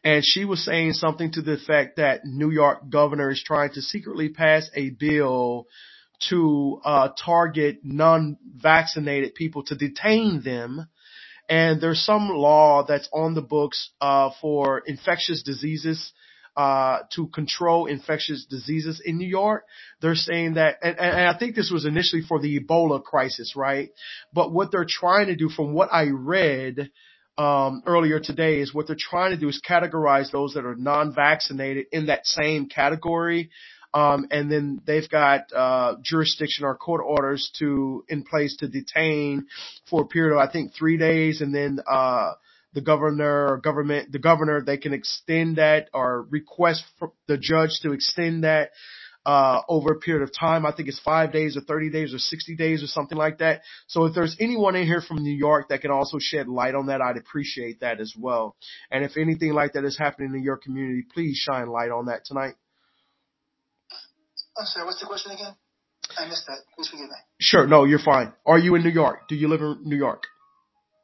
And 0.04 0.24
she 0.24 0.46
was 0.46 0.64
saying 0.64 0.94
something 0.94 1.34
to 1.34 1.42
the 1.42 1.54
effect 1.54 1.98
that 1.98 2.22
New 2.24 2.52
York 2.52 2.90
governor 2.90 3.32
is 3.32 3.44
trying 3.46 3.74
to 3.74 3.82
secretly 3.82 4.30
pass 4.30 4.70
a 4.74 4.92
bill 4.92 5.68
to 6.30 6.82
uh, 6.84 7.10
target 7.24 7.80
non-vaccinated 7.84 9.36
people 9.36 9.64
to 9.64 9.76
detain 9.76 10.42
them 10.44 10.88
and 11.50 11.82
there's 11.82 12.06
some 12.06 12.30
law 12.30 12.86
that's 12.88 13.10
on 13.12 13.34
the 13.34 13.42
books 13.42 13.90
uh, 14.00 14.30
for 14.40 14.84
infectious 14.86 15.42
diseases 15.42 16.14
uh, 16.56 17.00
to 17.16 17.28
control 17.28 17.88
infectious 17.88 18.46
diseases 18.48 19.02
in 19.04 19.18
New 19.18 19.28
York. 19.28 19.66
They're 20.02 20.14
saying 20.14 20.56
that, 20.56 20.78
and, 20.84 20.98
and 21.00 21.28
I 21.28 21.38
think 21.38 21.56
this 21.56 21.72
was 21.72 21.86
initially 21.86 22.22
for 22.22 22.40
the 22.40 22.60
Ebola 22.60 23.04
crisis, 23.04 23.56
right? 23.56 23.90
But 24.32 24.52
what 24.52 24.72
they're 24.72 24.86
trying 24.88 25.28
to 25.28 25.36
do, 25.36 25.50
from 25.50 25.74
what 25.74 25.90
I 25.92 26.10
read 26.12 26.92
um, 27.38 27.82
earlier 27.88 28.20
today, 28.20 28.60
is 28.60 28.74
what 28.74 28.86
they're 28.86 28.98
trying 29.00 29.32
to 29.32 29.38
do 29.38 29.50
is 29.50 29.62
categorize 29.68 30.32
those 30.32 30.54
that 30.54 30.66
are 30.66 30.76
non-vaccinated 30.76 31.88
in 31.92 32.08
that 32.08 32.28
same 32.28 32.68
category. 32.68 33.50
Um, 33.94 34.28
and 34.30 34.52
then 34.52 34.82
they've 34.86 35.10
got 35.10 35.52
uh, 35.54 35.96
jurisdiction 36.04 36.66
or 36.66 36.76
court 36.76 37.02
orders 37.04 37.52
to 37.60 38.04
in 38.08 38.24
place 38.24 38.56
to 38.58 38.68
detain 38.68 39.48
for 39.90 40.04
a 40.04 40.08
period 40.08 40.36
of 40.36 40.48
I 40.48 40.52
think 40.52 40.74
three 40.74 40.98
days, 40.98 41.42
and 41.42 41.54
then 41.54 41.80
uh, 41.90 42.34
the 42.74 42.82
governor 42.82 43.54
or 43.54 43.58
government, 43.58 44.12
the 44.12 44.20
governor, 44.20 44.62
they 44.62 44.78
can 44.78 44.94
extend 44.94 45.58
that 45.58 45.90
or 45.94 46.28
request 46.30 46.84
the 47.28 47.38
judge 47.38 47.80
to 47.82 47.94
extend 47.94 48.44
that 48.44 48.72
uh, 49.26 49.62
over 49.68 49.94
a 49.94 50.00
period 50.00 50.24
of 50.24 50.34
time. 50.34 50.66
I 50.66 50.72
think 50.72 50.88
it's 50.88 51.00
five 51.00 51.32
days 51.32 51.58
or 51.58 51.62
30 51.62 51.90
days 51.90 52.14
or 52.14 52.20
60 52.20 52.56
days 52.56 52.84
or 52.84 52.88
something 52.88 53.18
like 53.18 53.40
that. 53.40 53.62
So 53.88 54.06
if 54.06 54.16
there's 54.16 54.36
anyone 54.40 54.76
in 54.76 54.86
here 54.86 55.02
from 55.02 55.18
New 55.18 55.36
York 55.36 55.70
that 55.70 55.82
can 55.82 55.92
also 55.92 56.18
shed 56.20 56.48
light 56.48 56.76
on 56.76 56.88
that, 56.88 57.02
I'd 57.02 57.18
appreciate 57.18 57.82
that 57.82 58.00
as 58.00 58.14
well. 58.18 58.56
And 58.92 59.04
if 59.04 59.18
anything 59.18 59.54
like 59.54 59.74
that 59.74 59.84
is 59.84 59.98
happening 59.98 60.34
in 60.34 60.44
your 60.44 60.58
community, 60.58 61.06
please 61.14 61.38
shine 61.38 61.68
light 61.68 61.92
on 61.92 62.06
that 62.06 62.26
tonight. 62.26 62.56
I'm 64.60 64.66
sorry, 64.66 64.86
what's 64.86 65.00
the 65.00 65.06
question 65.06 65.32
again? 65.32 65.56
I 66.18 66.28
missed 66.28 66.46
that. 66.48 66.58
Please 66.76 66.90
forgive 66.90 67.06
me. 67.06 67.16
Sure, 67.40 67.66
no, 67.66 67.86
you're 67.86 68.00
fine. 68.00 68.34
Are 68.46 68.60
you 68.60 68.76
in 68.76 68.84
New 68.84 68.90
York? 68.90 69.30
Do 69.30 69.36
you 69.36 69.48
live 69.48 69.62
in 69.62 69.80
New 69.84 69.96
York? 69.96 70.24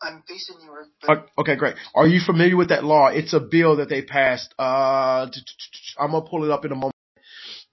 I'm 0.02 0.24
based 0.28 0.52
in 0.52 0.58
New 0.60 0.66
York. 0.66 0.88
But... 1.08 1.28
Okay, 1.38 1.56
great. 1.56 1.76
Are 1.96 2.06
you 2.06 2.20
familiar 2.26 2.58
with 2.58 2.70
that 2.70 2.84
law? 2.84 3.08
It's 3.08 3.34
a 3.34 3.40
bill 3.40 3.78
that 3.78 3.88
they 3.88 4.02
passed. 4.02 4.54
Uh, 4.60 5.28
I'm 5.98 6.12
gonna 6.12 6.26
pull 6.26 6.44
it 6.44 6.52
up 6.52 6.66
in 6.66 6.74
a 6.74 6.76
moment. 6.76 6.94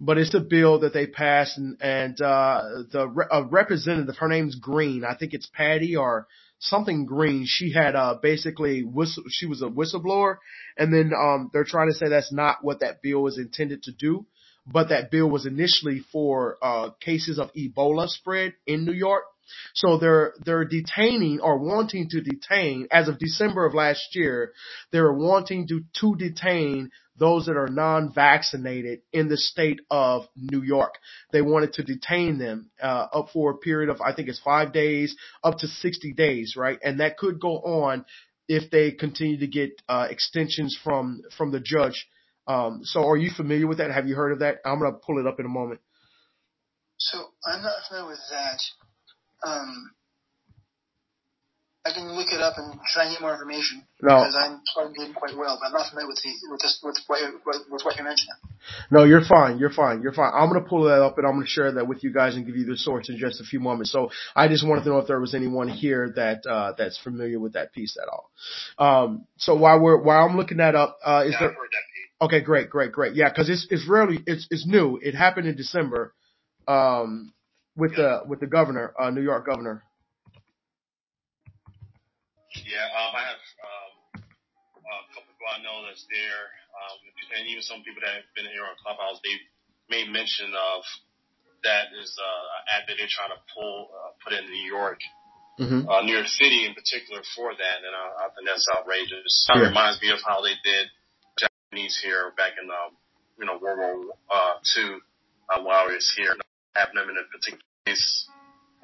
But 0.00 0.18
it's 0.18 0.34
a 0.34 0.40
bill 0.40 0.80
that 0.80 0.92
they 0.92 1.06
passed, 1.06 1.58
and, 1.58 1.76
and 1.80 2.20
uh, 2.20 2.62
the 2.90 3.26
a 3.30 3.44
representative, 3.44 4.16
her 4.18 4.28
name's 4.28 4.56
Green. 4.56 5.04
I 5.04 5.16
think 5.16 5.34
it's 5.34 5.48
Patty 5.52 5.96
or 5.96 6.26
something 6.58 7.06
Green. 7.06 7.44
She 7.46 7.72
had 7.72 7.96
uh, 7.96 8.16
basically 8.20 8.84
whistle. 8.84 9.24
She 9.28 9.46
was 9.46 9.62
a 9.62 9.66
whistleblower, 9.66 10.36
and 10.76 10.92
then 10.92 11.12
um, 11.16 11.50
they're 11.52 11.64
trying 11.64 11.88
to 11.88 11.94
say 11.94 12.08
that's 12.08 12.32
not 12.32 12.58
what 12.62 12.80
that 12.80 13.02
bill 13.02 13.22
was 13.22 13.38
intended 13.38 13.84
to 13.84 13.92
do. 13.92 14.26
But 14.66 14.90
that 14.90 15.10
bill 15.10 15.28
was 15.28 15.46
initially 15.46 16.00
for 16.12 16.56
uh, 16.62 16.90
cases 17.00 17.38
of 17.38 17.52
Ebola 17.54 18.08
spread 18.08 18.54
in 18.66 18.84
New 18.84 18.92
York 18.92 19.24
so 19.74 19.98
they're, 19.98 20.34
they're 20.44 20.64
detaining 20.64 21.40
or 21.40 21.58
wanting 21.58 22.08
to 22.10 22.20
detain 22.20 22.88
as 22.90 23.08
of 23.08 23.18
December 23.18 23.64
of 23.64 23.74
last 23.74 24.14
year, 24.14 24.52
they're 24.90 25.12
wanting 25.12 25.66
to, 25.68 25.82
to 26.00 26.14
detain 26.16 26.90
those 27.18 27.46
that 27.46 27.56
are 27.56 27.68
non-vaccinated 27.68 29.00
in 29.12 29.28
the 29.28 29.36
state 29.36 29.80
of 29.90 30.26
New 30.36 30.62
York. 30.62 30.94
They 31.30 31.42
wanted 31.42 31.74
to 31.74 31.82
detain 31.82 32.38
them, 32.38 32.70
uh, 32.80 33.06
up 33.12 33.28
for 33.32 33.50
a 33.52 33.58
period 33.58 33.90
of, 33.90 34.00
I 34.00 34.14
think 34.14 34.28
it's 34.28 34.40
five 34.40 34.72
days, 34.72 35.14
up 35.44 35.58
to 35.58 35.66
60 35.66 36.12
days, 36.14 36.54
right? 36.56 36.78
And 36.82 37.00
that 37.00 37.18
could 37.18 37.38
go 37.38 37.58
on 37.58 38.04
if 38.48 38.70
they 38.70 38.92
continue 38.92 39.38
to 39.38 39.46
get, 39.46 39.70
uh, 39.88 40.08
extensions 40.10 40.78
from, 40.82 41.22
from 41.36 41.52
the 41.52 41.60
judge. 41.60 42.06
Um, 42.46 42.80
so 42.84 43.08
are 43.08 43.16
you 43.16 43.30
familiar 43.36 43.66
with 43.66 43.78
that? 43.78 43.90
Have 43.90 44.08
you 44.08 44.14
heard 44.14 44.32
of 44.32 44.40
that? 44.40 44.58
I'm 44.64 44.78
going 44.78 44.92
to 44.92 44.98
pull 44.98 45.18
it 45.18 45.26
up 45.26 45.38
in 45.40 45.46
a 45.46 45.50
moment. 45.50 45.80
So 46.98 47.18
I'm 47.44 47.62
not 47.62 47.72
familiar 47.88 48.10
with 48.10 48.20
that. 48.30 48.60
Um, 49.44 49.90
I 51.84 51.92
can 51.92 52.12
look 52.14 52.28
it 52.30 52.40
up 52.40 52.54
and 52.58 52.78
try 52.92 53.06
and 53.06 53.12
get 53.14 53.20
more 53.20 53.32
information 53.32 53.82
no. 54.00 54.14
because 54.14 54.36
I'm 54.38 54.60
plugged 54.72 54.96
in 54.98 55.12
quite 55.14 55.36
well, 55.36 55.58
but 55.60 55.66
I'm 55.66 55.72
not 55.72 55.90
familiar 55.90 56.06
with 56.06 56.22
the, 56.22 56.30
with 56.48 56.60
this 56.60 56.78
with 56.80 56.96
what, 57.08 57.20
with 57.44 57.82
what 57.82 57.96
you're 57.96 58.04
mentioning. 58.04 58.36
No, 58.92 59.02
you're 59.02 59.24
fine. 59.24 59.58
You're 59.58 59.72
fine. 59.72 60.00
You're 60.00 60.12
fine. 60.12 60.30
I'm 60.32 60.48
gonna 60.48 60.64
pull 60.64 60.84
that 60.84 61.02
up 61.02 61.18
and 61.18 61.26
I'm 61.26 61.34
gonna 61.34 61.46
share 61.46 61.72
that 61.72 61.88
with 61.88 62.04
you 62.04 62.12
guys 62.12 62.36
and 62.36 62.46
give 62.46 62.54
you 62.54 62.66
the 62.66 62.76
source 62.76 63.08
in 63.08 63.18
just 63.18 63.40
a 63.40 63.44
few 63.44 63.58
moments. 63.58 63.90
So 63.90 64.10
I 64.36 64.46
just 64.46 64.64
wanted 64.64 64.84
to 64.84 64.90
know 64.90 64.98
if 64.98 65.08
there 65.08 65.18
was 65.18 65.34
anyone 65.34 65.66
here 65.68 66.12
that 66.14 66.46
uh, 66.46 66.74
that's 66.78 66.98
familiar 66.98 67.40
with 67.40 67.54
that 67.54 67.72
piece 67.72 67.96
at 68.00 68.08
all. 68.08 68.30
Um, 68.78 69.26
so 69.36 69.56
while 69.56 69.80
we're 69.80 70.00
while 70.00 70.24
I'm 70.24 70.36
looking 70.36 70.58
that 70.58 70.76
up, 70.76 71.00
uh, 71.04 71.24
is 71.26 71.32
yeah, 71.32 71.40
there? 71.40 71.56
Okay, 72.22 72.40
great, 72.40 72.70
great, 72.70 72.92
great. 72.92 73.16
Yeah, 73.16 73.28
because 73.28 73.50
it's 73.50 73.66
it's 73.68 73.88
really 73.88 74.22
it's 74.26 74.46
it's 74.48 74.64
new. 74.64 74.98
It 75.02 75.14
happened 75.14 75.48
in 75.48 75.56
December. 75.56 76.14
Um, 76.68 77.32
with 77.74 77.96
the 77.96 78.22
with 78.26 78.38
the 78.38 78.46
governor, 78.46 78.94
uh, 78.94 79.10
New 79.10 79.22
York 79.22 79.46
governor? 79.46 79.82
Yeah, 82.62 82.84
um, 82.94 83.10
I 83.16 83.22
have 83.26 83.42
um, 83.64 83.92
a 84.86 85.08
couple 85.10 85.32
people 85.34 85.48
I 85.50 85.64
know 85.64 85.82
that's 85.88 86.04
there, 86.12 86.44
um, 86.76 87.00
and 87.40 87.48
even 87.48 87.64
some 87.64 87.80
people 87.80 88.04
that 88.04 88.22
have 88.22 88.28
been 88.36 88.46
here 88.52 88.62
on 88.62 88.76
Clubhouse. 88.84 89.18
They 89.24 89.34
made 89.88 90.12
mention 90.12 90.52
of 90.52 90.84
that 91.64 91.90
is 91.96 92.12
uh, 92.20 92.22
an 92.22 92.62
ad 92.76 92.82
that 92.86 92.94
they're 93.00 93.10
trying 93.10 93.32
to 93.32 93.40
pull 93.56 93.88
uh, 93.90 94.12
put 94.20 94.36
in 94.36 94.46
New 94.46 94.66
York. 94.68 95.00
Mm-hmm. 95.60 95.84
Uh, 95.84 96.00
New 96.04 96.16
York 96.16 96.28
City 96.32 96.64
in 96.64 96.72
particular 96.72 97.20
for 97.36 97.52
that, 97.52 97.78
and 97.84 97.92
I, 97.92 98.24
I 98.24 98.32
think 98.32 98.48
that's 98.48 98.68
outrageous. 98.72 99.48
It 99.52 99.58
yeah. 99.58 99.68
reminds 99.68 100.00
me 100.00 100.08
of 100.12 100.20
how 100.24 100.40
they 100.40 100.56
did 100.64 100.88
Japanese 101.72 101.98
here 102.02 102.32
back 102.36 102.52
in, 102.62 102.68
um, 102.68 102.96
you 103.38 103.46
know, 103.46 103.58
World 103.60 103.78
War 103.78 104.14
uh, 104.30 104.54
Two 104.62 105.00
uh, 105.48 105.62
while 105.62 105.88
I 105.88 105.92
was 105.94 106.12
here 106.16 106.34
having 106.74 106.94
them 106.94 107.08
in 107.08 107.16
a 107.16 107.24
particular 107.32 107.62
place 107.86 108.28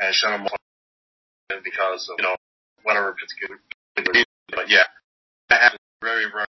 and 0.01 0.15
shut 0.15 0.31
them 0.31 0.47
off 0.47 1.63
because 1.63 2.09
of, 2.11 2.17
you 2.19 2.25
know, 2.25 2.37
whatever 2.83 3.15
particular 3.15 3.61
reason. 3.99 4.25
But 4.49 4.71
yeah, 4.71 4.85
that 5.51 5.61
happens 5.61 5.81
very, 6.03 6.25
very 6.33 6.47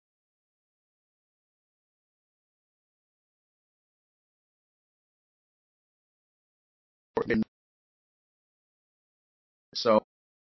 So, 9.73 10.01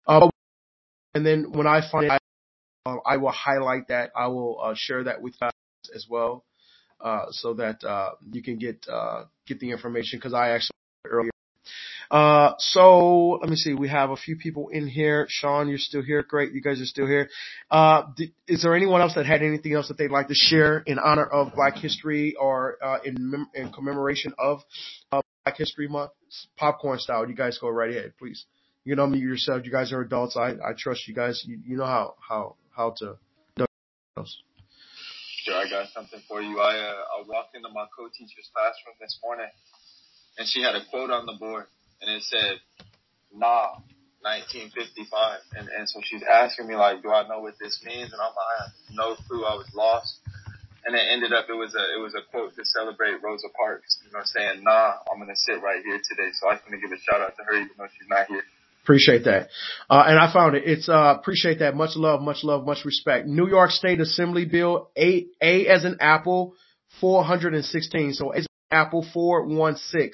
uh, 0.08 0.30
and 1.14 1.24
then 1.24 1.52
when 1.52 1.68
I 1.68 1.82
find 1.92 2.06
it, 2.06 2.12
I, 2.86 2.90
uh, 2.90 2.98
I 3.06 3.18
will 3.18 3.32
highlight 3.32 3.90
that. 3.90 4.10
I 4.16 4.28
will 4.28 4.60
uh, 4.60 4.74
share 4.76 5.04
that 5.04 5.22
with 5.22 5.36
you 5.40 5.50
as 5.96 6.06
well, 6.10 6.44
uh, 7.00 7.26
so 7.32 7.54
that 7.56 7.84
uh, 7.84 8.12
you 8.32 8.44
can 8.44 8.58
get 8.58 8.86
uh, 8.92 9.24
get 9.48 9.60
the 9.60 9.72
information 9.72 10.20
because 10.20 10.34
I 10.34 10.50
actually 10.50 10.76
earlier. 11.06 11.32
Uh, 12.10 12.56
so 12.58 13.40
let 13.42 13.50
me 13.50 13.56
see. 13.56 13.74
We 13.74 13.88
have 13.88 14.10
a 14.10 14.18
few 14.18 14.36
people 14.36 14.68
in 14.68 14.86
here. 14.86 15.28
Sean, 15.30 15.70
you're 15.70 15.78
still 15.78 16.02
here. 16.02 16.24
Great. 16.24 16.52
You 16.52 16.62
guys 16.62 16.82
are 16.82 16.86
still 16.86 17.08
here. 17.08 17.30
Uh, 17.70 18.04
is 18.50 18.64
there 18.64 18.76
anyone 18.76 19.00
else 19.00 19.16
that 19.16 19.26
had 19.26 19.42
anything 19.42 19.74
else 19.74 19.88
that 19.88 19.98
they'd 19.98 20.12
like 20.12 20.28
to 20.28 20.34
share 20.36 20.80
in 20.80 21.00
honor 21.00 21.26
of 21.26 21.54
Black 21.56 21.78
History 21.78 22.36
or, 22.36 22.78
uh, 22.84 22.98
in, 23.06 23.16
mem- 23.18 23.50
in 23.56 23.72
commemoration 23.72 24.34
of, 24.38 24.60
Black 25.10 25.58
History 25.58 25.88
Month? 25.88 26.12
Popcorn 26.58 27.00
style. 27.00 27.28
You 27.28 27.34
guys 27.34 27.58
go 27.60 27.70
right 27.70 27.90
ahead, 27.90 28.14
please. 28.20 28.46
You 28.84 28.98
know 28.98 29.08
me 29.08 29.20
yourself. 29.20 29.62
You 29.64 29.72
guys 29.72 29.94
are 29.94 30.02
adults. 30.02 30.36
I, 30.36 30.50
I 30.50 30.74
trust 30.78 31.08
you 31.08 31.16
guys. 31.16 31.42
You, 31.48 31.60
you 31.66 31.78
know 31.78 31.86
how, 31.86 32.16
how, 32.28 32.56
how 32.76 32.94
to 32.98 33.18
Sure, 35.44 35.56
I 35.58 35.70
got 35.70 35.90
something 35.94 36.22
for 36.28 36.42
you. 36.42 36.60
I, 36.60 36.78
uh, 36.78 37.20
I 37.20 37.24
walked 37.28 37.56
into 37.56 37.70
my 37.74 37.86
co-teacher's 37.98 38.50
classroom 38.54 38.96
this 39.02 39.18
morning 39.24 39.50
and 40.38 40.48
she 40.48 40.62
had 40.62 40.76
a 40.76 40.86
quote 40.90 41.12
on 41.12 41.26
the 41.26 41.34
board, 41.34 41.66
and 42.02 42.10
it 42.12 42.24
said, 42.24 42.60
"Nah, 43.34 43.80
1955." 44.22 45.42
And 45.58 45.68
and 45.70 45.90
so 45.90 46.02
she's 46.04 46.24
asking 46.24 46.68
me 46.68 46.76
like, 46.76 47.02
"Do 47.02 47.12
I 47.12 47.28
know 47.28 47.40
what 47.42 47.60
this 47.60 47.82
means?" 47.84 48.12
And 48.14 48.22
I'm 48.22 48.34
like, 48.34 48.72
no 48.92 49.16
clue. 49.28 49.46
I 49.46 49.56
was 49.56 49.70
lost. 49.74 50.20
And 50.86 50.96
it 50.96 51.06
ended 51.14 51.32
up 51.32 51.46
it 51.50 51.54
was 51.54 51.76
a 51.76 51.94
it 51.94 52.02
was 52.02 52.16
a 52.16 52.24
quote 52.32 52.56
to 52.56 52.66
celebrate 52.66 53.22
Rosa 53.22 53.50
Parks, 53.56 54.02
you 54.06 54.12
know, 54.12 54.24
saying, 54.26 54.64
"Nah, 54.64 54.98
I'm 55.12 55.20
gonna 55.20 55.36
sit 55.36 55.62
right 55.62 55.84
here 55.84 56.02
today." 56.02 56.32
So 56.40 56.50
I 56.50 56.56
just 56.56 56.66
want 56.66 56.82
to 56.82 56.82
give 56.82 56.92
a 56.92 57.02
shout 57.02 57.22
out 57.22 57.38
to 57.38 57.44
her, 57.44 57.54
even 57.54 57.76
though 57.78 57.88
she's 57.98 58.10
not 58.10 58.28
here. 58.28 58.44
Appreciate 58.84 59.26
that. 59.26 59.50
Uh, 59.90 60.04
and 60.08 60.20
I 60.20 60.34
found 60.34 60.56
it. 60.56 60.64
It's, 60.66 60.90
uh, 60.90 61.16
appreciate 61.20 61.60
that. 61.60 61.76
Much 61.76 61.96
love, 61.96 62.22
much 62.22 62.44
love, 62.44 62.66
much 62.66 62.84
respect. 62.84 63.28
New 63.28 63.48
York 63.48 63.72
State 63.72 64.00
Assembly 64.00 64.46
Bill, 64.46 64.90
A, 64.98 65.28
A 65.42 65.68
as 65.68 65.86
an 65.86 65.98
apple, 66.00 66.56
416. 67.00 68.14
So 68.14 68.32
it's 68.32 68.48
Apple 68.72 69.06
416. 69.14 70.14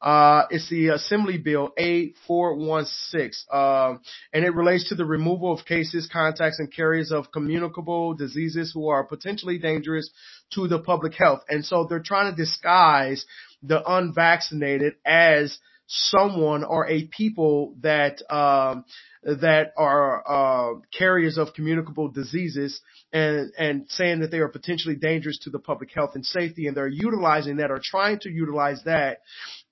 Uh, 0.00 0.46
it's 0.48 0.70
the 0.70 0.88
Assembly 0.88 1.36
Bill 1.36 1.72
A416, 1.78 3.52
um, 3.52 4.00
and 4.32 4.46
it 4.46 4.54
relates 4.54 4.88
to 4.88 4.94
the 4.94 5.04
removal 5.04 5.52
of 5.52 5.66
cases, 5.66 6.08
contacts, 6.10 6.58
and 6.58 6.72
carriers 6.72 7.12
of 7.12 7.30
communicable 7.30 8.14
diseases 8.14 8.72
who 8.72 8.88
are 8.88 9.04
potentially 9.04 9.58
dangerous 9.58 10.08
to 10.54 10.66
the 10.68 10.78
public 10.78 11.12
health. 11.12 11.42
And 11.50 11.66
so 11.66 11.84
they're 11.84 12.00
trying 12.00 12.34
to 12.34 12.36
disguise 12.36 13.26
the 13.62 13.82
unvaccinated 13.86 14.94
as 15.04 15.58
someone 15.90 16.62
or 16.62 16.88
a 16.88 17.04
people 17.06 17.74
that 17.80 18.22
um, 18.32 18.84
that 19.24 19.72
are 19.76 20.22
uh, 20.26 20.80
carriers 20.96 21.36
of 21.36 21.52
communicable 21.52 22.08
diseases 22.08 22.80
and 23.12 23.50
and 23.58 23.86
saying 23.88 24.20
that 24.20 24.30
they 24.30 24.38
are 24.38 24.48
potentially 24.48 24.94
dangerous 24.94 25.38
to 25.38 25.50
the 25.50 25.58
public 25.58 25.90
health 25.92 26.12
and 26.14 26.24
safety 26.24 26.68
and 26.68 26.76
they're 26.76 26.86
utilizing 26.86 27.56
that 27.56 27.72
or 27.72 27.80
trying 27.82 28.20
to 28.20 28.30
utilize 28.30 28.80
that 28.84 29.18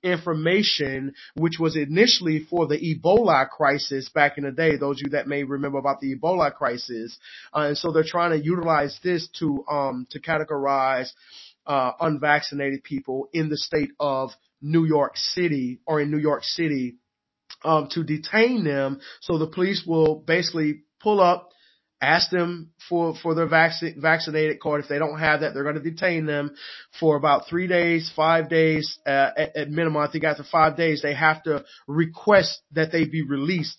information, 0.03 1.15
which 1.35 1.59
was 1.61 1.77
initially 1.77 2.41
for 2.51 2.67
the 2.67 2.79
Ebola 2.79 3.49
crisis 3.49 4.09
back 4.09 4.39
in 4.39 4.45
the 4.45 4.51
day. 4.51 4.77
Those 4.77 4.97
of 4.97 5.03
you 5.07 5.11
that 5.11 5.29
may 5.29 5.45
remember 5.45 5.79
about 5.79 6.01
the 6.01 6.17
Ebola 6.17 6.53
crisis, 6.53 7.17
uh, 7.55 7.61
and 7.69 7.79
so 7.79 7.93
they're 7.93 8.03
trying 8.05 8.33
to 8.33 8.45
utilize 8.45 8.99
this 9.05 9.29
to 9.39 9.65
um, 9.71 10.09
to 10.11 10.21
categorize 10.21 11.11
uh, 11.65 11.93
unvaccinated 12.01 12.83
people 12.83 13.29
in 13.33 13.49
the 13.49 13.57
state 13.57 13.91
of 14.01 14.31
New 14.61 14.85
York 14.85 15.17
City 15.17 15.81
or 15.87 16.01
in 16.01 16.11
New 16.11 16.19
York 16.19 16.45
City 16.45 16.97
um, 17.65 17.89
to 17.93 18.05
detain 18.05 18.65
them. 18.65 19.01
So 19.21 19.39
the 19.39 19.47
police 19.47 19.85
will 19.87 20.17
basically 20.17 20.83
pull 21.01 21.21
up 21.21 21.49
ask 22.01 22.31
them 22.31 22.71
for, 22.89 23.15
for 23.23 23.35
their 23.35 23.49
vac- 23.49 23.97
vaccinated 23.97 24.61
card. 24.61 24.83
If 24.83 24.89
they 24.89 24.99
don't 24.99 25.19
have 25.19 25.41
that, 25.41 25.55
they're 25.55 25.65
going 25.65 25.83
to 25.83 25.91
detain 25.91 26.27
them 26.27 26.55
for 26.99 27.17
about 27.17 27.49
three 27.49 27.67
days, 27.67 28.11
five 28.15 28.49
days, 28.49 28.99
uh, 29.07 29.31
at, 29.37 29.57
at 29.57 29.71
minimum. 29.71 30.03
I 30.03 30.11
think 30.11 30.25
after 30.25 30.45
five 30.45 30.77
days, 30.77 31.03
they 31.03 31.15
have 31.15 31.43
to 31.45 31.65
request 31.87 32.61
that 32.73 32.93
they 32.93 33.05
be 33.05 33.23
released 33.23 33.79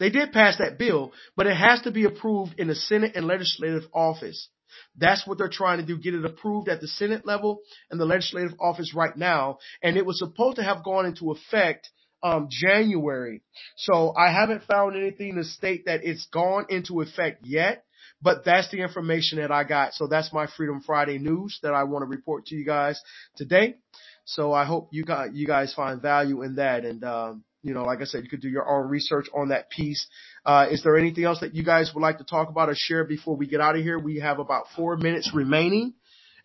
They 0.00 0.10
did 0.10 0.32
pass 0.32 0.58
that 0.58 0.76
bill, 0.76 1.12
but 1.36 1.46
it 1.46 1.56
has 1.56 1.82
to 1.82 1.92
be 1.92 2.04
approved 2.04 2.58
in 2.58 2.66
the 2.66 2.74
Senate 2.74 3.12
and 3.14 3.26
legislative 3.26 3.84
office. 3.94 4.48
That's 4.96 5.24
what 5.24 5.38
they're 5.38 5.48
trying 5.48 5.78
to 5.78 5.86
do, 5.86 5.98
get 5.98 6.14
it 6.14 6.24
approved 6.24 6.68
at 6.68 6.80
the 6.80 6.88
Senate 6.88 7.24
level 7.24 7.60
and 7.90 8.00
the 8.00 8.04
legislative 8.04 8.58
office 8.60 8.92
right 8.92 9.16
now. 9.16 9.58
And 9.82 9.96
it 9.96 10.04
was 10.04 10.18
supposed 10.18 10.56
to 10.56 10.64
have 10.64 10.82
gone 10.82 11.06
into 11.06 11.30
effect 11.30 11.88
um, 12.24 12.48
January. 12.50 13.42
So 13.76 14.14
I 14.16 14.32
haven't 14.32 14.64
found 14.64 14.96
anything 14.96 15.36
to 15.36 15.44
state 15.44 15.86
that 15.86 16.00
it's 16.02 16.26
gone 16.26 16.66
into 16.70 17.00
effect 17.00 17.46
yet, 17.46 17.83
but 18.22 18.44
that's 18.44 18.70
the 18.70 18.80
information 18.80 19.38
that 19.38 19.50
I 19.50 19.64
got. 19.64 19.94
So 19.94 20.06
that's 20.06 20.32
my 20.32 20.46
Freedom 20.56 20.80
Friday 20.80 21.18
news 21.18 21.58
that 21.62 21.74
I 21.74 21.84
want 21.84 22.02
to 22.02 22.06
report 22.06 22.46
to 22.46 22.54
you 22.54 22.64
guys 22.64 23.00
today. 23.36 23.76
So 24.24 24.52
I 24.52 24.64
hope 24.64 24.88
you 24.92 25.04
got, 25.04 25.34
you 25.34 25.46
guys 25.46 25.74
find 25.74 26.00
value 26.00 26.42
in 26.42 26.56
that. 26.56 26.84
And, 26.84 27.04
um, 27.04 27.44
you 27.62 27.74
know, 27.74 27.82
like 27.82 28.00
I 28.00 28.04
said, 28.04 28.24
you 28.24 28.30
could 28.30 28.40
do 28.40 28.48
your 28.48 28.68
own 28.68 28.88
research 28.88 29.26
on 29.34 29.48
that 29.48 29.70
piece. 29.70 30.06
Uh, 30.44 30.66
is 30.70 30.82
there 30.82 30.96
anything 30.96 31.24
else 31.24 31.40
that 31.40 31.54
you 31.54 31.62
guys 31.62 31.92
would 31.94 32.00
like 32.00 32.18
to 32.18 32.24
talk 32.24 32.48
about 32.48 32.68
or 32.68 32.74
share 32.74 33.04
before 33.04 33.36
we 33.36 33.46
get 33.46 33.60
out 33.60 33.76
of 33.76 33.82
here? 33.82 33.98
We 33.98 34.20
have 34.20 34.38
about 34.38 34.66
four 34.76 34.96
minutes 34.96 35.32
remaining 35.34 35.94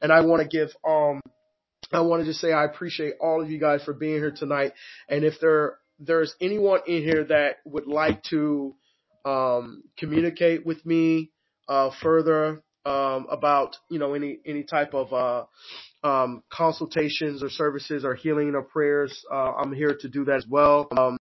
and 0.02 0.12
I 0.12 0.22
want 0.22 0.42
to 0.42 0.48
give, 0.48 0.70
um, 0.88 1.22
I 1.92 2.02
want 2.02 2.22
to 2.22 2.26
just 2.26 2.40
say 2.40 2.52
I 2.52 2.66
appreciate 2.66 3.16
all 3.22 3.42
of 3.42 3.50
you 3.50 3.60
guys 3.60 3.84
for 3.84 3.94
being 3.94 4.16
here 4.16 4.32
tonight. 4.32 4.74
And 5.08 5.24
if 5.24 5.36
there, 5.42 5.78
there's 6.00 6.36
anyone 6.40 6.82
in 6.88 7.04
here 7.04 7.26
that 7.26 7.58
would 7.66 7.88
like 7.88 8.24
to, 8.30 8.76
um, 9.26 9.84
communicate 9.98 10.66
with 10.66 10.86
me, 10.86 11.32
uh, 11.70 11.92
further, 12.02 12.62
um, 12.86 13.28
about, 13.30 13.78
you 13.90 14.00
know, 14.00 14.14
any, 14.14 14.40
any 14.46 14.64
type 14.64 14.94
of, 14.94 15.14
uh, 15.14 15.46
um, 16.06 16.44
consultations 16.50 17.44
or 17.44 17.50
services 17.50 18.04
or 18.04 18.16
healing 18.16 18.56
or 18.56 18.64
prayers, 18.64 19.24
uh, 19.32 19.54
I'm 19.54 19.74
here 19.74 19.96
to 20.02 20.10
do 20.10 20.26
that 20.26 20.38
as 20.38 20.46
well. 20.48 20.88
Um, 20.98 21.18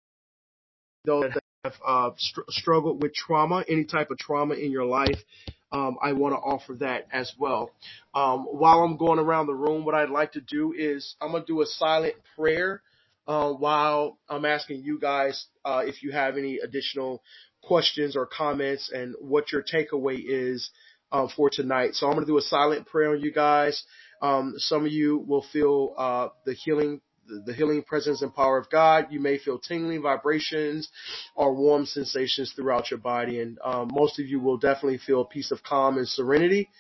those 1.05 1.33
that 1.33 1.43
have 1.65 1.75
uh, 1.87 2.11
str- 2.17 2.41
struggled 2.49 3.03
with 3.03 3.15
trauma, 3.15 3.65
any 3.69 3.85
type 3.85 4.11
of 4.11 4.19
trauma 4.19 4.55
in 4.55 4.71
your 4.71 4.85
life, 4.85 5.19
um, 5.73 5.97
I 6.03 6.13
want 6.13 6.35
to 6.35 6.39
offer 6.39 6.75
that 6.75 7.07
as 7.13 7.33
well. 7.39 7.71
Um, 8.15 8.45
while 8.45 8.81
I'm 8.81 8.97
going 8.97 9.19
around 9.19 9.47
the 9.47 9.55
room, 9.55 9.85
what 9.85 9.95
I'd 9.95 10.11
like 10.11 10.33
to 10.33 10.41
do 10.41 10.73
is 10.77 11.17
I'm 11.21 11.33
gonna 11.33 11.45
do 11.45 11.63
a 11.63 11.67
silent 11.67 12.15
prayer 12.37 12.83
uh, 13.27 13.53
while 13.53 14.19
I'm 14.29 14.45
asking 14.45 14.83
you 14.83 14.99
guys 14.99 15.47
uh, 15.65 15.83
if 15.85 16.03
you 16.03 16.13
have 16.13 16.37
any 16.37 16.59
additional 16.59 17.23
questions 17.63 18.17
or 18.17 18.27
comments 18.27 18.91
and 18.93 19.15
what 19.21 19.53
your 19.53 19.63
takeaway 19.63 20.19
is 20.19 20.71
uh, 21.13 21.29
for 21.35 21.51
tonight. 21.51 21.95
So 21.95 22.07
I'm 22.07 22.15
gonna 22.15 22.27
do 22.27 22.39
a 22.39 22.43
silent 22.43 22.87
prayer 22.87 23.11
on 23.11 23.21
you 23.21 23.33
guys. 23.33 23.85
Um, 24.23 24.55
some 24.57 24.87
of 24.87 24.93
you 24.93 25.19
will 25.19 25.45
feel 25.53 25.95
uh, 25.99 26.29
the 26.45 26.55
healing, 26.55 27.01
the 27.45 27.53
healing 27.53 27.83
presence 27.83 28.23
and 28.23 28.35
power 28.35 28.59
of 28.59 28.71
God. 28.71 29.09
You 29.11 29.21
may 29.21 29.39
feel 29.39 29.59
tingling 29.59 30.03
vibrations 30.03 30.89
or 31.35 31.55
warm 31.55 31.87
sensations 31.87 32.53
throughout 32.55 32.91
your 32.91 33.01
body, 33.01 33.41
and 33.41 33.59
um, 33.65 33.91
most 33.93 34.19
of 34.19 34.27
you 34.27 34.41
will 34.41 34.59
definitely 34.59 34.99
feel 34.99 35.23
a 35.23 35.27
piece 35.27 35.51
of 35.51 35.63
calm 35.63 35.99
and 35.99 36.09
serenity 36.09 36.71